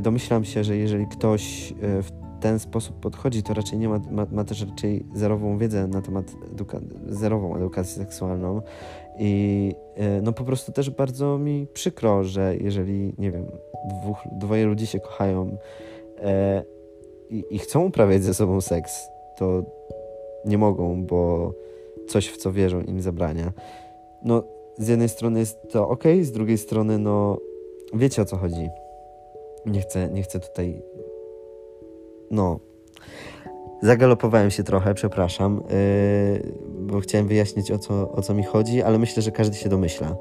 domyślam 0.01 0.45
się, 0.45 0.63
że 0.63 0.77
jeżeli 0.77 1.07
ktoś 1.07 1.73
w 1.81 2.24
ten 2.45 2.59
sposób 2.59 2.99
podchodzi, 2.99 3.43
to 3.43 3.53
raczej 3.53 3.79
nie 3.79 3.89
ma, 3.89 3.99
ma, 4.11 4.27
ma 4.31 4.43
też 4.43 4.65
raczej 4.65 5.05
zerową 5.13 5.57
wiedzę 5.57 5.87
na 5.87 6.01
temat 6.01 6.25
eduka 6.51 6.79
zerową 7.07 7.55
edukacji 7.55 7.95
seksualną 7.95 8.61
i 9.19 9.71
e, 9.95 10.21
no 10.21 10.33
po 10.33 10.43
prostu 10.43 10.71
też 10.71 10.89
bardzo 10.89 11.37
mi 11.37 11.67
przykro, 11.73 12.23
że 12.23 12.55
jeżeli, 12.57 13.13
nie 13.17 13.31
wiem, 13.31 13.45
dwóch, 14.01 14.17
dwoje 14.31 14.65
ludzi 14.65 14.87
się 14.87 14.99
kochają 14.99 15.57
e, 16.19 16.63
i, 17.29 17.43
i 17.51 17.59
chcą 17.59 17.85
uprawiać 17.85 18.23
ze 18.23 18.33
sobą 18.33 18.61
seks, 18.61 19.07
to 19.37 19.63
nie 20.45 20.57
mogą, 20.57 21.05
bo 21.05 21.51
coś 22.07 22.29
w 22.29 22.37
co 22.37 22.51
wierzą 22.51 22.81
im 22.81 23.01
zabrania. 23.01 23.53
No, 24.23 24.43
z 24.77 24.87
jednej 24.87 25.09
strony 25.09 25.39
jest 25.39 25.57
to 25.71 25.89
ok, 25.89 26.03
z 26.21 26.31
drugiej 26.31 26.57
strony, 26.57 26.99
no, 26.99 27.37
wiecie 27.93 28.21
o 28.21 28.25
co 28.25 28.37
chodzi. 28.37 28.69
Nie 29.65 29.81
chcę, 29.81 30.09
nie 30.09 30.23
chcę 30.23 30.39
tutaj 30.39 30.81
no, 32.31 32.59
zagalopowałem 33.81 34.51
się 34.51 34.63
trochę, 34.63 34.93
przepraszam. 34.93 35.63
Yy, 35.69 36.75
bo 36.79 36.99
chciałem 36.99 37.27
wyjaśnić 37.27 37.71
o 37.71 37.79
co, 37.79 38.11
o 38.11 38.21
co 38.21 38.33
mi 38.33 38.43
chodzi, 38.43 38.81
ale 38.81 38.99
myślę, 38.99 39.23
że 39.23 39.31
każdy 39.31 39.57
się 39.57 39.69
domyśla, 39.69 40.15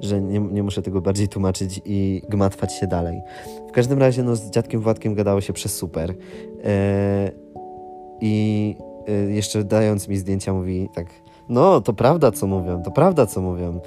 że 0.00 0.20
nie, 0.20 0.40
nie 0.40 0.62
muszę 0.62 0.82
tego 0.82 1.00
bardziej 1.00 1.28
tłumaczyć 1.28 1.80
i 1.84 2.22
gmatwać 2.28 2.72
się 2.72 2.86
dalej. 2.86 3.20
W 3.68 3.72
każdym 3.72 3.98
razie 3.98 4.22
no, 4.22 4.36
z 4.36 4.50
dziadkiem 4.50 4.80
Władkiem 4.80 5.14
gadało 5.14 5.40
się 5.40 5.52
przez 5.52 5.76
super. 5.76 6.14
E, 6.64 7.30
I 8.20 8.76
e, 9.08 9.12
jeszcze 9.12 9.64
dając 9.64 10.08
mi 10.08 10.16
zdjęcia 10.16 10.52
mówi 10.52 10.88
tak, 10.94 11.06
no 11.48 11.80
to 11.80 11.92
prawda 11.92 12.32
co 12.32 12.46
mówią, 12.46 12.82
to 12.82 12.90
prawda 12.90 13.26
co 13.26 13.40
mówią 13.40 13.80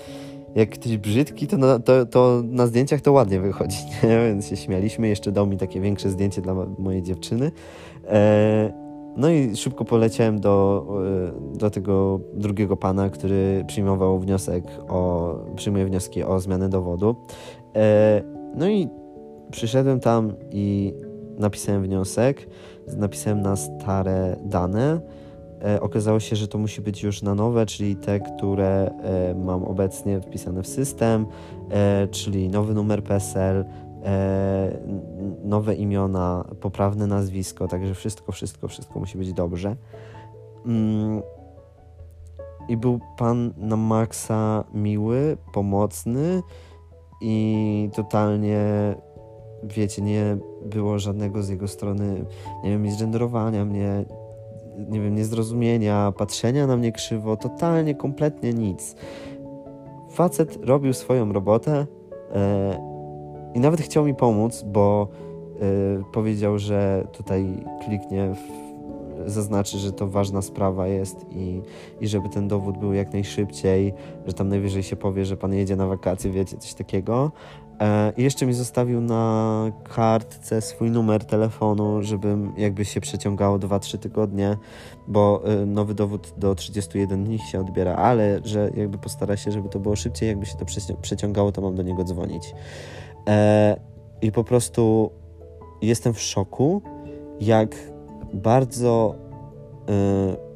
jak 0.56 0.70
ktoś 0.70 0.98
brzydki, 0.98 1.48
to 1.48 1.58
na, 1.58 1.80
to, 1.80 2.06
to 2.06 2.42
na 2.46 2.68
zdjęciach 2.68 3.02
to 3.02 3.12
ładnie 3.12 3.40
wychodzi, 3.40 3.78
nie? 4.04 4.20
więc 4.28 4.48
się 4.48 4.58
śmialiśmy. 4.58 5.08
Jeszcze 5.08 5.32
dał 5.32 5.48
mi 5.48 5.58
takie 5.58 5.82
większe 5.82 6.10
zdjęcie 6.10 6.42
dla 6.42 6.54
mojej 6.80 7.04
dziewczyny. 7.04 7.52
E, 8.08 8.90
no 9.18 9.30
i 9.30 9.56
szybko 9.56 9.86
poleciałem 9.86 10.40
do, 10.40 10.86
e, 11.56 11.58
do 11.58 11.70
tego 11.70 12.20
drugiego 12.34 12.78
pana, 12.78 13.10
który 13.10 13.64
przyjmował 13.68 14.20
wniosek 14.20 14.64
o, 14.88 15.36
przyjmuje 15.56 15.86
wnioski 15.86 16.24
o 16.24 16.40
zmianę 16.40 16.70
dowodu. 16.70 17.16
E, 17.76 18.24
no 18.56 18.70
i 18.70 18.88
przyszedłem 19.52 20.00
tam 20.00 20.34
i 20.52 20.94
napisałem 21.38 21.84
wniosek, 21.84 22.48
napisałem 22.98 23.42
na 23.42 23.56
stare 23.56 24.38
dane, 24.46 25.02
okazało 25.80 26.20
się, 26.20 26.36
że 26.36 26.48
to 26.48 26.58
musi 26.58 26.82
być 26.82 27.04
już 27.04 27.22
na 27.22 27.36
nowe, 27.36 27.66
czyli 27.66 27.96
te, 27.96 28.20
które 28.20 28.92
e, 29.04 29.36
mam 29.36 29.64
obecnie 29.64 30.22
wpisane 30.22 30.64
w 30.64 30.68
system, 30.68 31.26
e, 31.72 32.08
czyli 32.08 32.50
nowy 32.50 32.74
numer 32.74 33.04
PESEL, 33.04 33.66
nowe 35.44 35.76
imiona, 35.76 36.46
poprawne 36.62 37.08
nazwisko, 37.08 37.68
także 37.68 37.94
wszystko, 37.94 38.32
wszystko, 38.32 38.68
wszystko 38.68 39.00
musi 39.00 39.18
być 39.18 39.34
dobrze. 39.34 39.76
Mm. 40.66 41.22
I 42.70 42.78
był 42.78 43.00
pan 43.18 43.54
na 43.58 43.76
maksa 43.76 44.64
miły, 44.74 45.38
pomocny 45.54 46.42
i 47.22 47.90
totalnie, 47.96 48.96
wiecie, 49.64 50.02
nie 50.02 50.38
było 50.66 51.00
żadnego 51.00 51.44
z 51.44 51.50
jego 51.50 51.68
strony, 51.68 52.26
nie 52.64 52.70
wiem, 52.70 52.92
zgenderowania 52.92 53.66
mnie, 53.66 54.06
nie 54.90 55.02
wiem, 55.02 55.16
niezrozumienia, 55.16 56.14
patrzenia 56.18 56.68
na 56.68 56.78
mnie 56.78 56.92
krzywo, 56.92 57.38
totalnie, 57.38 57.96
kompletnie 57.96 58.54
nic. 58.54 58.96
Facet 60.10 60.60
robił 60.62 60.94
swoją 60.94 61.34
robotę 61.34 61.88
e, 62.36 62.80
i 63.54 63.60
nawet 63.60 63.82
chciał 63.82 64.06
mi 64.06 64.16
pomóc, 64.16 64.64
bo 64.68 65.08
e, 65.62 66.04
powiedział, 66.12 66.60
że 66.60 67.08
tutaj 67.12 67.66
kliknie 67.86 68.34
w 68.34 68.70
zaznaczy, 69.26 69.78
że 69.78 69.92
to 69.92 70.08
ważna 70.08 70.42
sprawa 70.42 70.88
jest 70.88 71.26
i, 71.32 71.62
i 72.02 72.08
żeby 72.08 72.30
ten 72.30 72.48
dowód 72.48 72.78
był 72.78 72.94
jak 72.94 73.14
najszybciej, 73.14 73.94
że 74.28 74.34
tam 74.34 74.50
najwyżej 74.50 74.84
się 74.84 74.96
powie, 74.96 75.26
że 75.26 75.38
pan 75.38 75.54
jedzie 75.54 75.76
na 75.76 75.88
wakacje, 75.88 76.32
wiecie, 76.32 76.58
coś 76.58 76.74
takiego. 76.74 77.32
E, 77.80 78.14
I 78.18 78.24
jeszcze 78.24 78.46
mi 78.46 78.54
zostawił 78.54 79.02
na 79.02 79.64
kartce 79.84 80.62
swój 80.62 80.92
numer 80.92 81.26
telefonu, 81.26 82.04
żebym 82.04 82.54
jakby 82.58 82.86
się 82.86 83.02
przeciągało 83.02 83.60
2-3 83.60 83.98
tygodnie, 83.98 84.58
bo 85.08 85.42
e, 85.46 85.66
nowy 85.66 85.94
dowód 85.94 86.34
do 86.38 86.56
31 86.56 87.24
dni 87.24 87.40
się 87.40 87.60
odbiera, 87.60 87.96
ale 87.96 88.40
że 88.44 88.72
jakby 88.76 88.98
postara 88.98 89.38
się, 89.38 89.52
żeby 89.52 89.70
to 89.70 89.80
było 89.80 89.96
szybciej, 89.96 90.30
jakby 90.30 90.46
się 90.46 90.58
to 90.58 90.66
przeciągało, 91.02 91.52
to 91.52 91.62
mam 91.62 91.76
do 91.76 91.84
niego 91.84 92.04
dzwonić. 92.04 92.54
E, 93.28 93.80
I 94.22 94.32
po 94.32 94.44
prostu 94.44 95.12
jestem 95.82 96.14
w 96.14 96.22
szoku, 96.22 96.82
jak 97.42 97.76
bardzo 98.34 99.16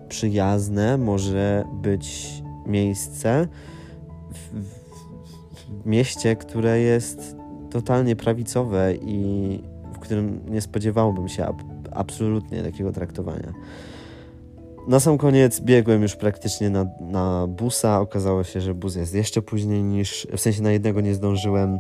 przyjazne 0.09 0.97
może 0.97 1.65
być 1.73 2.29
miejsce 2.65 3.47
w, 4.33 4.82
mieście, 5.85 6.35
które 6.35 6.79
jest 6.79 7.35
totalnie 7.71 8.15
prawicowe 8.15 8.93
i 8.95 9.59
w 9.93 9.99
którym 9.99 10.41
nie 10.47 10.61
spodziewałbym 10.61 11.29
się 11.29 11.45
ab 11.45 11.63
absolutnie 11.91 12.63
takiego 12.63 12.91
traktowania. 12.91 13.53
Na 14.87 14.99
sam 14.99 15.17
koniec 15.17 15.59
biegłem 15.59 16.01
już 16.01 16.15
praktycznie 16.15 16.69
na, 16.69 16.85
na 17.01 17.47
busa. 17.47 18.01
Okazało 18.01 18.43
się, 18.43 18.61
że 18.61 18.73
bus 18.73 18.95
jest 18.95 19.15
jeszcze 19.15 19.41
później 19.41 19.83
niż. 19.83 20.27
W 20.37 20.39
sensie 20.39 20.61
na 20.61 20.71
jednego 20.71 21.01
nie 21.01 21.13
zdążyłem, 21.13 21.79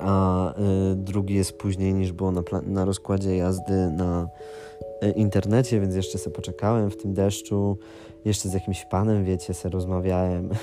a 0.00 0.50
y, 0.92 0.96
drugi 0.96 1.34
jest 1.34 1.58
później 1.58 1.94
niż 1.94 2.12
było 2.12 2.32
na, 2.32 2.42
na 2.62 2.84
rozkładzie 2.84 3.36
jazdy 3.36 3.90
na 3.90 4.28
internecie, 5.10 5.80
więc 5.80 5.94
jeszcze 5.94 6.18
sobie 6.18 6.36
poczekałem 6.36 6.90
w 6.90 6.96
tym 6.96 7.14
deszczu. 7.14 7.76
Jeszcze 8.24 8.48
z 8.48 8.54
jakimś 8.54 8.84
panem, 8.84 9.24
wiecie, 9.24 9.54
sobie 9.54 9.72
rozmawiałem. 9.72 10.48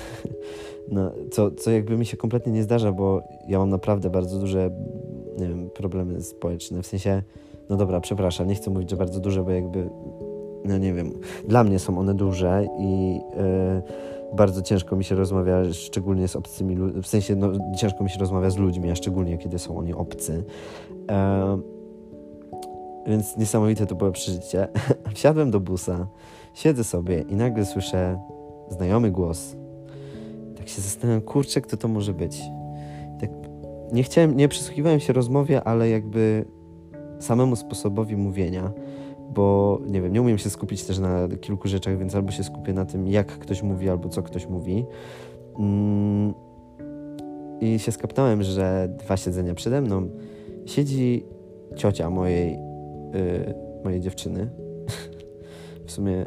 No, 0.91 1.12
co, 1.32 1.52
co 1.52 1.71
jakby 1.71 1.97
mi 1.97 2.06
się 2.06 2.17
kompletnie 2.17 2.52
nie 2.52 2.63
zdarza, 2.63 2.91
bo 2.91 3.23
ja 3.47 3.60
mam 3.60 3.69
naprawdę 3.69 4.10
bardzo 4.10 4.39
duże 4.39 4.71
nie 5.39 5.47
wiem, 5.47 5.69
problemy 5.69 6.21
społeczne. 6.21 6.82
W 6.82 6.88
sensie, 6.88 7.23
no 7.69 7.78
dobra, 7.78 8.02
przepraszam, 8.02 8.47
nie 8.47 8.56
chcę 8.56 8.71
mówić, 8.71 8.89
że 8.89 8.97
bardzo 8.97 9.19
duże, 9.19 9.43
bo 9.43 9.52
jakby, 9.52 9.89
no 10.65 10.78
nie 10.78 10.93
wiem, 10.93 11.13
dla 11.47 11.63
mnie 11.63 11.80
są 11.80 11.99
one 11.99 12.13
duże 12.13 12.67
i 12.80 13.13
yy, 13.13 14.36
bardzo 14.36 14.62
ciężko 14.62 14.95
mi 14.95 15.04
się 15.04 15.15
rozmawia, 15.15 15.73
szczególnie 15.73 16.28
z 16.28 16.36
obcymi 16.36 16.75
ludźmi. 16.75 17.02
W 17.02 17.08
sensie, 17.08 17.36
no, 17.36 17.52
ciężko 17.78 18.04
mi 18.04 18.10
się 18.10 18.19
rozmawia 18.19 18.49
z 18.49 18.58
ludźmi, 18.58 18.91
a 18.91 18.95
szczególnie 18.95 19.38
kiedy 19.38 19.60
są 19.60 19.78
oni 19.78 19.93
obcy. 19.93 20.43
Yy, 20.89 21.79
więc 23.08 23.38
niesamowite 23.38 23.86
to 23.86 23.96
było 23.96 24.12
przeżycie. 24.12 24.68
Wsiadłem 25.16 25.52
do 25.52 25.60
busa, 25.60 26.08
siedzę 26.54 26.84
sobie 26.84 27.22
i 27.22 27.36
nagle 27.36 27.66
słyszę 27.66 28.20
znajomy 28.70 29.12
głos 29.12 29.56
się 30.70 30.82
zastanawiam, 30.82 31.22
kurczę, 31.22 31.62
kto 31.62 31.78
to 31.78 31.88
może 31.88 32.14
być. 32.14 32.42
Tak, 33.20 33.30
nie 33.92 34.04
chciałem, 34.04 34.38
nie 34.38 34.48
przysłuchiwałem 34.48 35.00
się 35.00 35.14
rozmowie, 35.14 35.64
ale 35.64 35.90
jakby 35.90 36.46
samemu 37.20 37.56
sposobowi 37.56 38.18
mówienia, 38.18 38.72
bo 39.30 39.80
nie 39.88 40.02
wiem, 40.02 40.14
nie 40.14 40.22
umiem 40.22 40.38
się 40.38 40.50
skupić 40.50 40.84
też 40.84 41.00
na 41.00 41.28
kilku 41.42 41.68
rzeczach, 41.68 41.98
więc 41.98 42.16
albo 42.16 42.32
się 42.32 42.44
skupię 42.44 42.74
na 42.74 42.86
tym, 42.86 43.08
jak 43.08 43.28
ktoś 43.28 43.64
mówi, 43.64 43.90
albo 43.90 44.10
co 44.10 44.24
ktoś 44.24 44.48
mówi. 44.48 44.86
Mm, 45.60 46.34
I 47.62 47.80
się 47.80 47.92
skapnąłem, 47.92 48.44
że 48.44 48.96
dwa 48.98 49.18
siedzenia 49.18 49.54
przede 49.56 49.82
mną 49.82 50.10
siedzi 50.66 51.26
ciocia 51.76 52.10
mojej, 52.10 52.58
yy, 53.13 53.56
mojej 53.84 54.02
dziewczyny. 54.02 54.50
w 55.88 55.91
sumie 55.91 56.26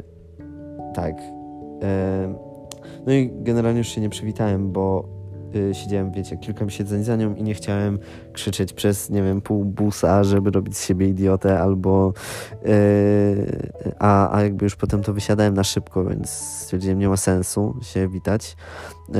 tak. 0.93 1.21
Yy, 1.21 2.53
no 3.05 3.13
i 3.13 3.31
generalnie 3.33 3.77
już 3.77 3.87
się 3.87 4.01
nie 4.01 4.09
przywitałem, 4.09 4.71
bo 4.71 5.05
y, 5.55 5.73
siedziałem, 5.73 6.11
wiecie, 6.11 6.37
kilka 6.37 6.69
siedzeń 6.69 7.03
za 7.03 7.15
nią 7.15 7.35
i 7.35 7.43
nie 7.43 7.53
chciałem 7.53 7.99
krzyczeć 8.33 8.73
przez, 8.73 9.09
nie 9.09 9.23
wiem, 9.23 9.41
pół 9.41 9.65
busa, 9.65 10.23
żeby 10.23 10.51
robić 10.51 10.77
z 10.77 10.85
siebie 10.85 11.07
idiotę, 11.07 11.59
albo 11.59 12.13
yy, 12.65 12.71
a, 13.99 14.37
a 14.37 14.43
jakby 14.43 14.65
już 14.65 14.75
potem 14.75 15.03
to 15.03 15.13
wysiadałem 15.13 15.53
na 15.53 15.63
szybko, 15.63 16.05
więc 16.05 16.29
stwierdziłem, 16.29 16.99
nie 16.99 17.09
ma 17.09 17.17
sensu 17.17 17.75
się 17.81 18.07
witać. 18.07 18.55
Yy, 19.09 19.15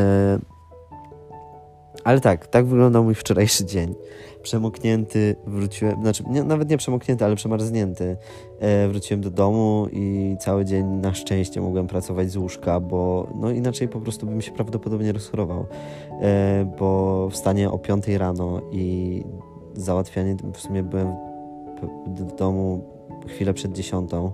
ale 2.04 2.20
tak, 2.20 2.48
tak 2.48 2.66
wyglądał 2.66 3.04
mój 3.04 3.16
wczorajszy 3.16 3.66
dzień 3.66 3.96
przemoknięty, 4.44 5.36
wróciłem, 5.48 6.02
znaczy 6.02 6.24
nie, 6.28 6.44
nawet 6.44 6.70
nie 6.70 6.78
przemoknięty, 6.78 7.26
ale 7.26 7.36
przemarznięty. 7.36 8.18
E, 8.60 8.88
wróciłem 8.88 9.22
do 9.22 9.32
domu 9.32 9.88
i 9.92 10.36
cały 10.40 10.66
dzień 10.66 10.86
na 10.86 11.14
szczęście 11.14 11.62
mogłem 11.62 11.88
pracować 11.88 12.32
z 12.32 12.38
łóżka, 12.38 12.80
bo 12.80 13.28
no 13.36 13.52
inaczej 13.52 13.88
po 13.88 14.02
prostu 14.02 14.26
bym 14.26 14.42
się 14.42 14.52
prawdopodobnie 14.52 15.12
rozchorował, 15.12 15.66
e, 16.22 16.76
bo 16.80 17.30
wstanie 17.30 17.72
o 17.72 17.80
5 17.80 18.08
rano 18.08 18.62
i 18.72 19.24
załatwianie, 19.74 20.36
w 20.54 20.58
sumie 20.60 20.84
byłem 20.84 21.08
w, 21.82 22.22
w 22.22 22.36
domu 22.36 22.84
chwilę 23.28 23.54
przed 23.54 23.74
dziesiątą, 23.74 24.32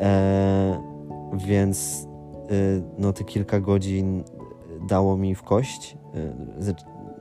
e, 0.00 0.82
więc 1.46 2.06
e, 2.50 2.50
no 2.98 3.12
te 3.12 3.24
kilka 3.24 3.60
godzin 3.60 4.24
dało 4.88 5.16
mi 5.16 5.34
w 5.34 5.42
kość, 5.42 5.96
e, 6.14 6.72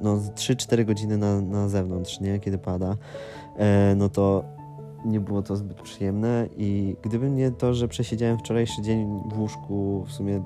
no 0.06 0.18
3-4 0.18 0.86
godziny 0.86 1.18
na, 1.18 1.41
na 1.41 1.70
zewnątrz, 1.70 2.20
nie? 2.20 2.39
Kiedy 2.39 2.58
pada, 2.58 2.98
e, 3.58 3.96
no 3.98 4.10
to 4.10 4.44
nie 5.06 5.20
było 5.20 5.41
to 5.41 5.56
zbyt 5.56 5.82
przyjemne 5.82 6.48
i 6.58 6.96
gdyby 7.02 7.30
nie 7.30 7.52
to, 7.52 7.74
że 7.74 7.88
przesiedziałem 7.88 8.38
wczorajszy 8.38 8.82
dzień 8.82 9.22
w 9.36 9.39
łóżku 9.39 10.06
w 10.08 10.12
sumie 10.12 10.44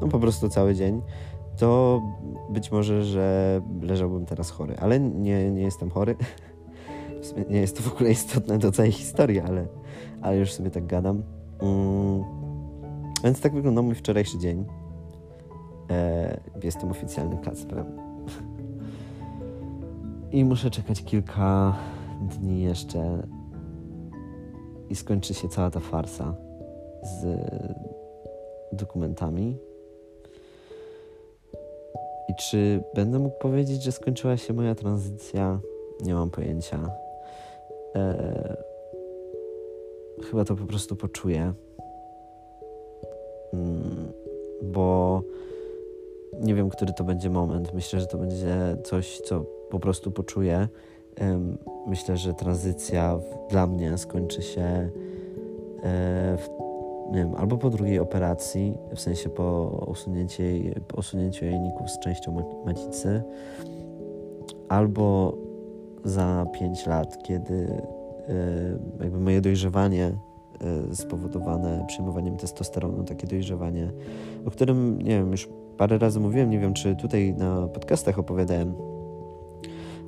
no 0.00 0.08
po 0.08 0.18
prostu 0.18 0.48
cały 0.48 0.74
dzień, 0.74 1.02
to 1.56 2.02
być 2.50 2.70
może, 2.70 3.04
że 3.04 3.60
leżałbym 3.82 4.26
teraz 4.26 4.50
chory, 4.50 4.76
ale 4.78 5.00
nie, 5.00 5.50
nie 5.50 5.62
jestem 5.62 5.90
chory. 5.90 6.16
Nie 7.50 7.60
jest 7.60 7.76
to 7.76 7.82
w 7.82 7.92
ogóle 7.94 8.10
istotne 8.10 8.58
do 8.58 8.72
całej 8.72 8.92
historii, 8.92 9.40
ale, 9.40 9.66
ale 10.22 10.36
już 10.36 10.52
sobie 10.52 10.70
tak 10.70 10.86
gadam. 10.86 11.22
Mm. 11.62 12.24
Więc 13.24 13.40
tak 13.40 13.54
wyglądał 13.54 13.84
mój 13.84 13.94
wczorajszy 13.94 14.38
dzień. 14.38 14.64
E, 15.90 16.40
jestem 16.62 16.90
oficjalnym 16.90 17.38
Kacprem. 17.38 17.86
I 20.32 20.44
muszę 20.44 20.70
czekać 20.70 21.04
kilka 21.04 21.76
dni 22.20 22.62
jeszcze 22.62 23.26
i 24.90 24.96
skończy 24.96 25.34
się 25.34 25.48
cała 25.48 25.70
ta 25.70 25.80
farsa 25.80 26.34
z 27.02 27.38
dokumentami. 28.72 29.58
I 32.28 32.34
czy 32.34 32.82
będę 32.94 33.18
mógł 33.18 33.38
powiedzieć, 33.38 33.82
że 33.82 33.92
skończyła 33.92 34.36
się 34.36 34.52
moja 34.52 34.74
tranzycja? 34.74 35.60
Nie 36.04 36.14
mam 36.14 36.30
pojęcia. 36.30 36.90
Eee, 37.94 38.56
chyba 40.30 40.44
to 40.44 40.56
po 40.56 40.66
prostu 40.66 40.96
poczuję. 40.96 41.52
Mm, 43.52 44.12
bo 44.62 45.22
nie 46.40 46.54
wiem, 46.54 46.70
który 46.70 46.92
to 46.92 47.04
będzie 47.04 47.30
moment. 47.30 47.74
Myślę, 47.74 48.00
że 48.00 48.06
to 48.06 48.18
będzie 48.18 48.76
coś, 48.84 49.20
co 49.20 49.57
po 49.70 49.80
prostu 49.80 50.10
poczuję. 50.10 50.68
Myślę, 51.86 52.16
że 52.16 52.34
tranzycja 52.34 53.18
dla 53.50 53.66
mnie 53.66 53.98
skończy 53.98 54.42
się 54.42 54.60
e, 54.60 54.90
w, 56.36 56.48
nie 57.12 57.18
wiem, 57.18 57.34
albo 57.34 57.58
po 57.58 57.70
drugiej 57.70 57.98
operacji, 57.98 58.74
w 58.94 59.00
sensie 59.00 59.28
po 59.28 59.86
usunięciu, 59.86 60.42
po 60.88 60.96
usunięciu 60.96 61.44
jajników 61.44 61.90
z 61.90 61.98
częścią 61.98 62.42
macicy, 62.66 63.22
albo 64.68 65.34
za 66.04 66.46
5 66.52 66.86
lat, 66.86 67.22
kiedy 67.22 67.82
e, 68.28 69.04
jakby 69.04 69.20
moje 69.20 69.40
dojrzewanie 69.40 70.06
e, 70.90 70.94
spowodowane 70.94 71.84
przyjmowaniem 71.88 72.36
testosteronu, 72.36 73.04
takie 73.04 73.26
dojrzewanie, 73.26 73.92
o 74.46 74.50
którym, 74.50 74.98
nie 74.98 75.18
wiem, 75.18 75.30
już 75.30 75.48
parę 75.76 75.98
razy 75.98 76.20
mówiłem, 76.20 76.50
nie 76.50 76.58
wiem, 76.58 76.74
czy 76.74 76.96
tutaj 76.96 77.34
na 77.34 77.68
podcastach 77.68 78.18
opowiadałem, 78.18 78.74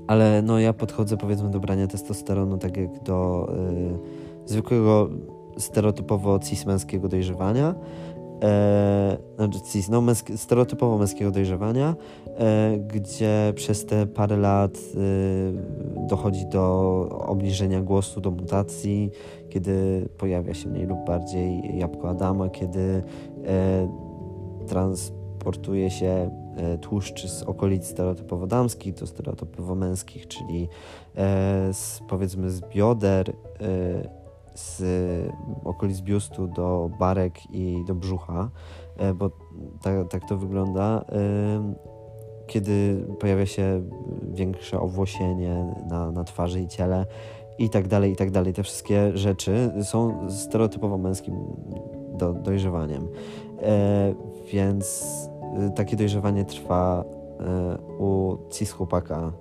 ale 0.06 0.42
no 0.42 0.58
ja 0.58 0.72
podchodzę 0.72 1.16
powiedzmy 1.16 1.50
do 1.50 1.60
brania 1.60 1.86
testosteronu 1.86 2.58
tak 2.58 2.76
jak 2.76 3.02
do 3.02 3.48
y, 4.46 4.50
zwykłego 4.50 5.08
stereotypowo 5.58 6.38
cis-męskiego 6.38 7.08
dojrzewania, 7.08 7.74
e, 8.42 9.16
znaczy 9.36 9.60
cis, 9.60 9.88
no 9.88 10.00
męsk, 10.00 10.30
stereotypowo 10.36 10.98
męskiego 10.98 11.30
dojrzewania, 11.30 11.94
e, 12.26 12.78
gdzie 12.78 13.52
przez 13.56 13.86
te 13.86 14.06
parę 14.06 14.36
lat 14.36 14.78
y, 14.78 16.06
dochodzi 16.08 16.46
do 16.46 17.06
obniżenia 17.26 17.82
głosu, 17.82 18.20
do 18.20 18.30
mutacji, 18.30 19.10
kiedy 19.48 20.08
pojawia 20.18 20.54
się 20.54 20.68
mniej 20.68 20.86
lub 20.86 20.98
bardziej 21.06 21.78
jabłko 21.78 22.08
Adama, 22.08 22.48
kiedy 22.48 23.02
e, 23.46 23.88
transportuje 25.40 25.90
się 25.90 26.30
E, 26.56 26.78
tłuszcz 26.78 27.26
z 27.26 27.42
okolic 27.42 27.86
stereotypowo 27.86 28.46
damskich 28.46 28.94
do 28.94 29.06
stereotypowo 29.06 29.74
męskich, 29.74 30.28
czyli 30.28 30.68
e, 31.16 31.74
z, 31.74 32.00
powiedzmy 32.08 32.50
z 32.50 32.60
bioder, 32.60 33.30
e, 33.30 33.34
z 34.54 34.82
okolic 35.64 36.00
biustu 36.00 36.46
do 36.46 36.90
barek 36.98 37.50
i 37.50 37.84
do 37.86 37.94
brzucha, 37.94 38.50
bo 39.14 39.30
tak, 39.82 40.08
tak 40.08 40.28
to 40.28 40.36
wygląda 40.36 41.04
kiedy 42.46 43.06
pojawia 43.20 43.46
się 43.46 43.82
większe 44.32 44.80
owłosienie 44.80 45.74
na, 45.88 46.10
na 46.10 46.24
twarzy 46.24 46.60
i 46.60 46.68
ciele 46.68 47.06
i 47.58 47.70
tak 47.70 47.88
dalej, 47.88 48.12
i 48.12 48.16
tak 48.16 48.30
dalej. 48.30 48.52
Te 48.52 48.62
wszystkie 48.62 49.16
rzeczy 49.18 49.72
są 49.82 50.30
stereotypowo 50.30 50.98
męskim 50.98 51.34
do, 52.18 52.32
dojrzewaniem. 52.32 53.08
E, 53.62 54.14
więc 54.52 55.29
takie 55.74 55.96
dojrzewanie 55.96 56.44
trwa 56.44 57.04
y, 57.04 58.02
u 58.02 58.36
cis 58.50 58.72
chłopaka 58.72 59.32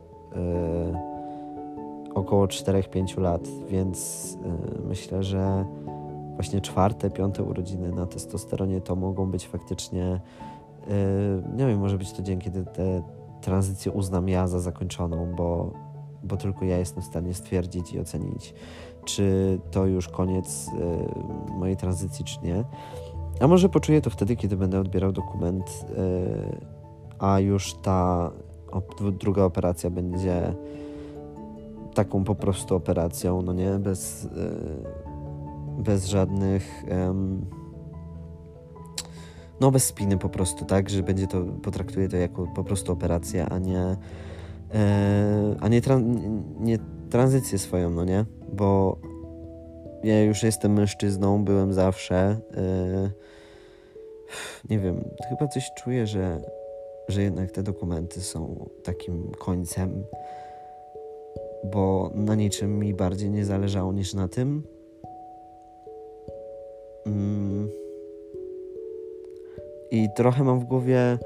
y, 2.12 2.14
około 2.14 2.46
4-5 2.46 3.22
lat, 3.22 3.48
więc 3.68 4.38
myślę, 4.88 5.24
że 5.24 5.66
właśnie 6.36 6.62
czwarte, 6.62 7.10
piąte 7.10 7.44
urodziny 7.44 7.92
na 7.92 8.06
testosteronie 8.06 8.82
to 8.82 8.96
mogą 8.96 9.32
być 9.32 9.48
faktycznie 9.48 10.22
nie 11.58 11.68
wiem, 11.68 11.80
może 11.80 11.98
być 11.98 12.14
to 12.14 12.22
dzień, 12.22 12.40
kiedy 12.40 12.66
tę 12.66 13.04
tranzycję 13.42 13.92
uznam 13.92 14.30
ja 14.30 14.48
za 14.48 14.60
zakończoną, 14.60 15.36
bo, 15.36 15.72
bo 16.24 16.38
tylko 16.38 16.66
ja 16.66 16.78
jestem 16.78 17.04
w 17.04 17.06
stanie 17.06 17.34
stwierdzić 17.34 17.94
i 17.94 18.00
ocenić, 18.00 18.54
czy 19.06 19.60
to 19.72 19.86
już 19.86 20.08
koniec 20.08 20.70
mojej 21.60 21.78
tranzycji, 21.78 22.26
czy 22.26 22.40
nie. 22.44 22.64
A 23.40 23.48
może 23.48 23.70
poczuję 23.70 24.02
to 24.02 24.10
wtedy, 24.10 24.36
kiedy 24.36 24.58
będę 24.58 24.80
odbierał 24.80 25.12
dokument, 25.12 25.86
yy, 25.90 26.58
a 27.20 27.40
już 27.40 27.74
ta 27.74 28.32
druga 29.20 29.44
operacja 29.44 29.90
będzie 29.90 30.54
taką 31.94 32.24
po 32.24 32.36
prostu 32.36 32.76
operacją, 32.76 33.42
no 33.42 33.54
nie, 33.54 33.72
bez, 33.72 34.24
yy, 34.24 35.84
bez 35.84 36.06
żadnych. 36.06 36.84
No, 39.62 39.72
bez 39.72 39.86
spiny 39.86 40.18
po 40.18 40.30
prostu, 40.30 40.66
tak, 40.66 40.90
że 40.90 41.04
będzie 41.04 41.28
to, 41.28 41.44
potraktuję 41.44 42.10
to 42.10 42.18
jako 42.18 42.48
po 42.56 42.64
prostu 42.64 42.92
operację, 42.92 43.46
a 43.50 43.58
nie, 43.58 43.98
e, 44.74 45.56
a 45.60 45.68
nie, 45.68 45.82
nie 46.60 46.78
tranzycję 47.10 47.58
swoją, 47.58 47.90
no 47.90 48.06
nie, 48.06 48.26
bo 48.54 48.98
ja 50.04 50.24
już 50.24 50.44
jestem 50.44 50.74
mężczyzną, 50.74 51.44
byłem 51.44 51.74
zawsze. 51.74 52.40
Yy, 52.52 53.29
nie 54.70 54.80
wiem, 54.80 55.10
chyba 55.30 55.48
coś 55.48 55.72
czuję, 55.78 56.08
że, 56.08 56.42
że 57.08 57.22
jednak 57.22 57.52
te 57.52 57.64
dokumenty 57.64 58.22
są 58.22 58.70
takim 58.84 59.32
końcem, 59.32 60.04
bo 61.64 62.12
na 62.14 62.36
niczym 62.36 62.80
mi 62.80 62.94
bardziej 62.94 63.30
nie 63.30 63.46
zależało 63.46 63.94
niż 63.94 64.14
na 64.14 64.28
tym. 64.28 64.64
Mm. 67.06 67.70
I 69.92 70.08
trochę 70.16 70.44
mam 70.44 70.60
w 70.60 70.64
głowie 70.64 71.18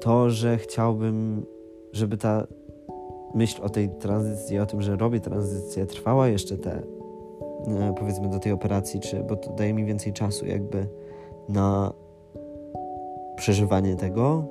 to, 0.00 0.30
że 0.30 0.58
chciałbym, 0.58 1.46
żeby 1.92 2.16
ta 2.16 2.46
myśl 3.34 3.62
o 3.62 3.68
tej 3.68 3.88
tranzycji, 3.88 4.58
o 4.58 4.66
tym, 4.66 4.82
że 4.82 4.96
robię 4.96 5.20
tranzycję, 5.20 5.86
trwała 5.86 6.28
jeszcze 6.28 6.58
te, 6.58 6.82
e, 7.66 7.94
powiedzmy, 7.98 8.28
do 8.28 8.38
tej 8.38 8.52
operacji, 8.52 9.00
czy, 9.00 9.22
bo 9.22 9.36
to 9.36 9.52
daje 9.52 9.74
mi 9.74 9.84
więcej 9.84 10.12
czasu, 10.12 10.46
jakby 10.46 10.86
na 11.48 11.92
przeżywanie 13.36 13.96
tego, 13.96 14.44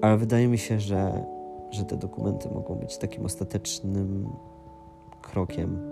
ale 0.00 0.16
wydaje 0.16 0.48
mi 0.48 0.58
się, 0.58 0.80
że, 0.80 1.24
że 1.70 1.84
te 1.84 1.96
dokumenty 1.96 2.48
mogą 2.50 2.74
być 2.74 2.98
takim 2.98 3.24
ostatecznym 3.24 4.28
krokiem, 5.22 5.90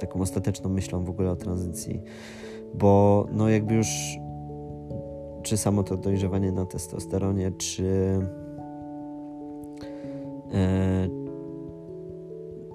taką 0.00 0.20
ostateczną 0.20 0.70
myślą 0.70 1.04
w 1.04 1.10
ogóle 1.10 1.30
o 1.30 1.36
tranzycji, 1.36 2.02
bo 2.74 3.26
no 3.32 3.48
jakby 3.48 3.74
już 3.74 4.18
czy 5.42 5.56
samo 5.56 5.82
to 5.82 5.96
dojrzewanie 5.96 6.52
na 6.52 6.66
testosteronie, 6.66 7.50
czy 7.50 8.20
e, 10.54 11.08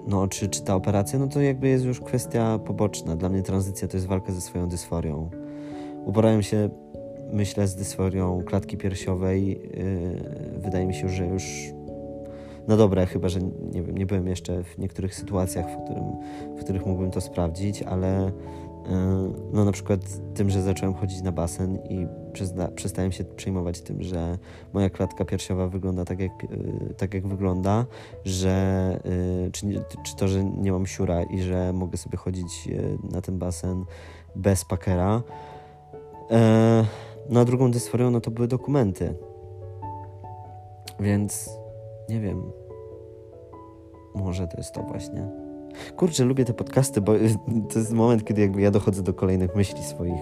no, 0.06 0.28
czy, 0.28 0.48
czy 0.48 0.62
ta 0.62 0.74
operacja, 0.74 1.18
no 1.18 1.28
to 1.28 1.40
jakby 1.40 1.68
jest 1.68 1.84
już 1.84 2.00
kwestia 2.00 2.58
poboczna. 2.58 3.16
Dla 3.16 3.28
mnie 3.28 3.42
tranzycja 3.42 3.88
to 3.88 3.96
jest 3.96 4.06
walka 4.06 4.32
ze 4.32 4.40
swoją 4.40 4.68
dysforią. 4.68 5.30
Uporałem 6.04 6.42
się, 6.42 6.68
myślę, 7.32 7.68
z 7.68 7.74
dysforią 7.74 8.42
klatki 8.46 8.76
piersiowej. 8.76 9.48
Yy, 9.48 10.60
wydaje 10.60 10.86
mi 10.86 10.94
się, 10.94 11.08
że 11.08 11.26
już 11.26 11.44
no 12.68 12.76
dobre, 12.76 13.06
chyba 13.06 13.28
że 13.28 13.40
nie 13.72 13.82
wiem, 13.82 13.98
nie 13.98 14.06
byłem 14.06 14.26
jeszcze 14.26 14.64
w 14.64 14.78
niektórych 14.78 15.14
sytuacjach, 15.14 15.66
w, 15.70 15.84
którym, 15.84 16.04
w 16.56 16.64
których 16.64 16.86
mógłbym 16.86 17.10
to 17.10 17.20
sprawdzić, 17.20 17.82
ale 17.82 18.32
yy, 18.84 18.92
no 19.52 19.64
na 19.64 19.72
przykład 19.72 20.00
tym, 20.34 20.50
że 20.50 20.62
zacząłem 20.62 20.94
chodzić 20.94 21.22
na 21.22 21.32
basen 21.32 21.78
i 21.90 22.06
przestałem 22.74 23.12
się 23.12 23.24
przejmować 23.24 23.80
tym, 23.80 24.02
że 24.02 24.38
moja 24.72 24.90
klatka 24.90 25.24
piersiowa 25.24 25.68
wygląda 25.68 26.04
tak 26.04 26.20
jak, 26.20 26.32
yy, 26.42 26.94
tak 26.96 27.14
jak 27.14 27.26
wygląda, 27.26 27.86
że 28.24 28.54
czy, 29.52 29.66
czy 30.04 30.16
to, 30.16 30.28
że 30.28 30.44
nie 30.44 30.72
mam 30.72 30.86
siura 30.86 31.22
i 31.22 31.42
że 31.42 31.72
mogę 31.72 31.96
sobie 31.96 32.18
chodzić 32.18 32.68
na 33.10 33.20
ten 33.20 33.38
basen 33.38 33.84
bez 34.36 34.64
pakera, 34.64 35.22
E, 36.30 36.84
no 37.30 37.40
a 37.40 37.44
drugą 37.44 37.70
dysforią 37.70 38.10
no 38.10 38.20
to 38.20 38.30
były 38.30 38.48
dokumenty. 38.48 39.14
Więc 41.00 41.50
nie 42.08 42.20
wiem. 42.20 42.52
Może 44.14 44.48
to 44.48 44.56
jest 44.56 44.74
to 44.74 44.82
właśnie. 44.82 45.44
Kurczę, 45.96 46.24
lubię 46.24 46.44
te 46.44 46.54
podcasty, 46.54 47.00
bo 47.00 47.12
to 47.72 47.78
jest 47.78 47.92
moment, 47.92 48.24
kiedy 48.24 48.40
jakby 48.40 48.60
ja 48.60 48.70
dochodzę 48.70 49.02
do 49.02 49.14
kolejnych 49.14 49.56
myśli 49.56 49.82
swoich 49.82 50.20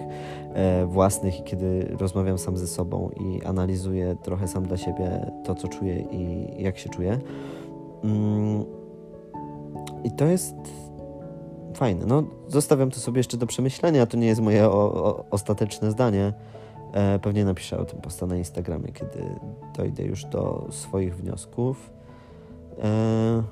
e, 0.53 0.85
własnych 0.85 1.39
i 1.39 1.43
kiedy 1.43 1.95
rozmawiam 1.99 2.37
sam 2.37 2.57
ze 2.57 2.67
sobą 2.67 3.09
i 3.09 3.43
analizuję 3.43 4.15
trochę 4.23 4.47
sam 4.47 4.63
dla 4.63 4.77
siebie 4.77 5.31
to, 5.43 5.55
co 5.55 5.67
czuję 5.67 5.99
i 5.99 6.47
jak 6.63 6.77
się 6.77 6.89
czuję. 6.89 7.19
Mm, 8.03 8.65
I 10.03 10.11
to 10.11 10.25
jest 10.25 10.55
fajne. 11.77 12.05
No, 12.05 12.23
zostawiam 12.47 12.91
to 12.91 12.99
sobie 12.99 13.19
jeszcze 13.19 13.37
do 13.37 13.47
przemyślenia. 13.47 14.05
To 14.05 14.17
nie 14.17 14.27
jest 14.27 14.41
moje 14.41 14.69
o, 14.69 14.93
o, 14.93 15.25
ostateczne 15.31 15.91
zdanie. 15.91 16.33
E, 16.93 17.19
pewnie 17.19 17.45
napiszę 17.45 17.79
o 17.79 17.85
tym 17.85 18.01
posta 18.01 18.25
na 18.25 18.35
Instagramie, 18.35 18.91
kiedy 18.91 19.25
dojdę 19.77 20.03
już 20.03 20.25
do 20.25 20.67
swoich 20.69 21.15
wniosków. 21.15 21.91
E, 22.83 23.43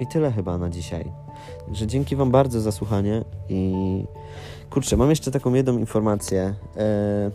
I 0.00 0.06
tyle 0.06 0.32
chyba 0.32 0.58
na 0.58 0.70
dzisiaj. 0.70 1.12
Także 1.66 1.86
dzięki 1.86 2.16
Wam 2.16 2.30
bardzo 2.30 2.60
za 2.60 2.72
słuchanie 2.72 3.24
i 3.48 3.74
kurczę, 4.70 4.96
mam 4.96 5.10
jeszcze 5.10 5.30
taką 5.30 5.54
jedną 5.54 5.78
informację. 5.78 6.54
E, 6.76 7.30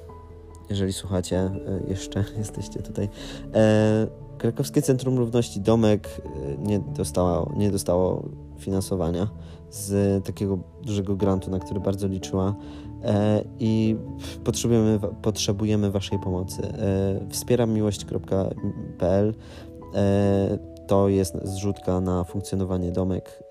jeżeli 0.70 0.94
słuchacie, 0.94 1.38
e, 1.38 1.52
jeszcze 1.88 2.24
jesteście 2.38 2.82
tutaj. 2.82 3.10
E, 3.54 4.08
Krakowskie 4.38 4.82
Centrum 4.82 5.18
Równości 5.18 5.62
Domek 5.62 6.22
e, 6.26 6.58
nie 6.58 6.80
dostało, 6.80 7.52
nie 7.58 7.72
dostało 7.72 8.24
finansowania 8.58 9.30
z 9.70 10.26
takiego 10.26 10.60
dużego 10.84 11.16
grantu, 11.16 11.52
na 11.52 11.60
który 11.60 11.80
bardzo 11.80 12.08
liczyła 12.08 12.56
i 13.60 13.96
potrzebujemy, 14.44 15.00
potrzebujemy 15.22 15.92
Waszej 15.92 16.20
pomocy. 16.20 16.62
Wspierammiłość.pl 17.30 19.34
to 20.88 21.10
jest 21.10 21.36
zrzutka 21.44 22.02
na 22.02 22.24
funkcjonowanie 22.24 22.92
domek 22.92 23.44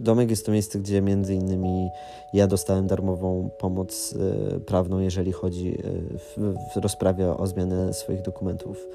Domek 0.00 0.30
jest 0.30 0.46
to 0.46 0.52
miejsce, 0.52 0.78
gdzie 0.78 1.02
między 1.02 1.34
innymi 1.34 1.88
ja 2.32 2.46
dostałem 2.46 2.86
darmową 2.86 3.50
pomoc 3.58 4.12
y, 4.56 4.60
prawną, 4.60 4.98
jeżeli 4.98 5.32
chodzi 5.32 5.68
y, 5.68 6.18
w, 6.18 6.54
w 6.74 6.76
rozprawie 6.76 7.36
o 7.36 7.46
zmianę 7.46 7.94
swoich 7.94 8.22
dokumentów. 8.22 8.86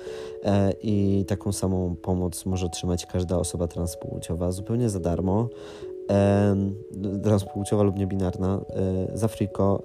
E, 0.43 0.73
I 0.83 1.25
taką 1.27 1.51
samą 1.51 1.95
pomoc 1.95 2.45
może 2.45 2.65
otrzymać 2.65 3.05
każda 3.05 3.37
osoba 3.37 3.67
transpłciowa 3.67 4.51
zupełnie 4.51 4.89
za 4.89 4.99
darmo. 4.99 5.49
E, 6.09 6.55
transpłciowa 7.23 7.83
lub 7.83 7.97
niebinarna, 7.97 8.61
e, 8.69 9.17
za 9.17 9.27
friko 9.27 9.83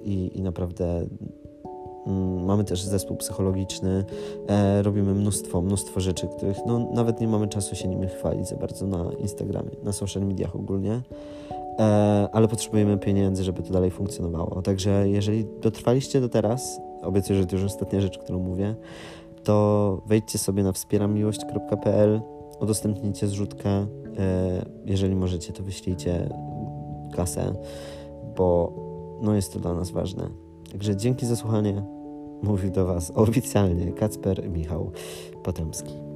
i, 0.00 0.38
i 0.38 0.42
naprawdę 0.42 1.06
mamy 2.46 2.64
też 2.64 2.82
zespół 2.82 3.16
psychologiczny, 3.16 4.04
e, 4.48 4.82
robimy 4.82 5.14
mnóstwo, 5.14 5.62
mnóstwo 5.62 6.00
rzeczy, 6.00 6.28
których 6.36 6.56
no, 6.66 6.90
nawet 6.94 7.20
nie 7.20 7.28
mamy 7.28 7.48
czasu 7.48 7.76
się 7.76 7.88
nimi 7.88 8.06
chwalić 8.06 8.48
za 8.48 8.56
bardzo 8.56 8.86
na 8.86 9.12
Instagramie, 9.18 9.70
na 9.82 9.92
social 9.92 10.22
mediach 10.22 10.56
ogólnie, 10.56 11.00
e, 11.78 12.28
ale 12.32 12.48
potrzebujemy 12.48 12.98
pieniędzy, 12.98 13.44
żeby 13.44 13.62
to 13.62 13.72
dalej 13.72 13.90
funkcjonowało. 13.90 14.62
Także 14.62 15.08
jeżeli 15.08 15.46
dotrwaliście 15.60 16.20
do 16.20 16.28
teraz, 16.28 16.80
obiecuję, 17.02 17.38
że 17.38 17.46
to 17.46 17.56
już 17.56 17.64
ostatnia 17.64 18.00
rzecz, 18.00 18.18
którą 18.18 18.38
mówię, 18.38 18.74
to 19.44 20.02
wejdźcie 20.06 20.38
sobie 20.38 20.62
na 20.62 20.72
wspieramiłość.pl, 20.72 22.20
udostępnijcie 22.60 23.26
zrzutkę, 23.26 23.70
e, 23.70 23.86
jeżeli 24.84 25.14
możecie, 25.16 25.52
to 25.52 25.62
wyślijcie 25.62 26.28
kasę, 27.16 27.52
bo 28.36 28.72
no 29.22 29.34
jest 29.34 29.52
to 29.52 29.58
dla 29.58 29.74
nas 29.74 29.90
ważne. 29.90 30.30
Także 30.72 30.96
dzięki 30.96 31.26
za 31.26 31.36
słuchanie. 31.36 31.97
Mówił 32.42 32.70
do 32.70 32.86
Was 32.86 33.12
oficjalnie 33.14 33.92
Kacper 33.92 34.50
Michał 34.50 34.92
Potomski. 35.42 36.07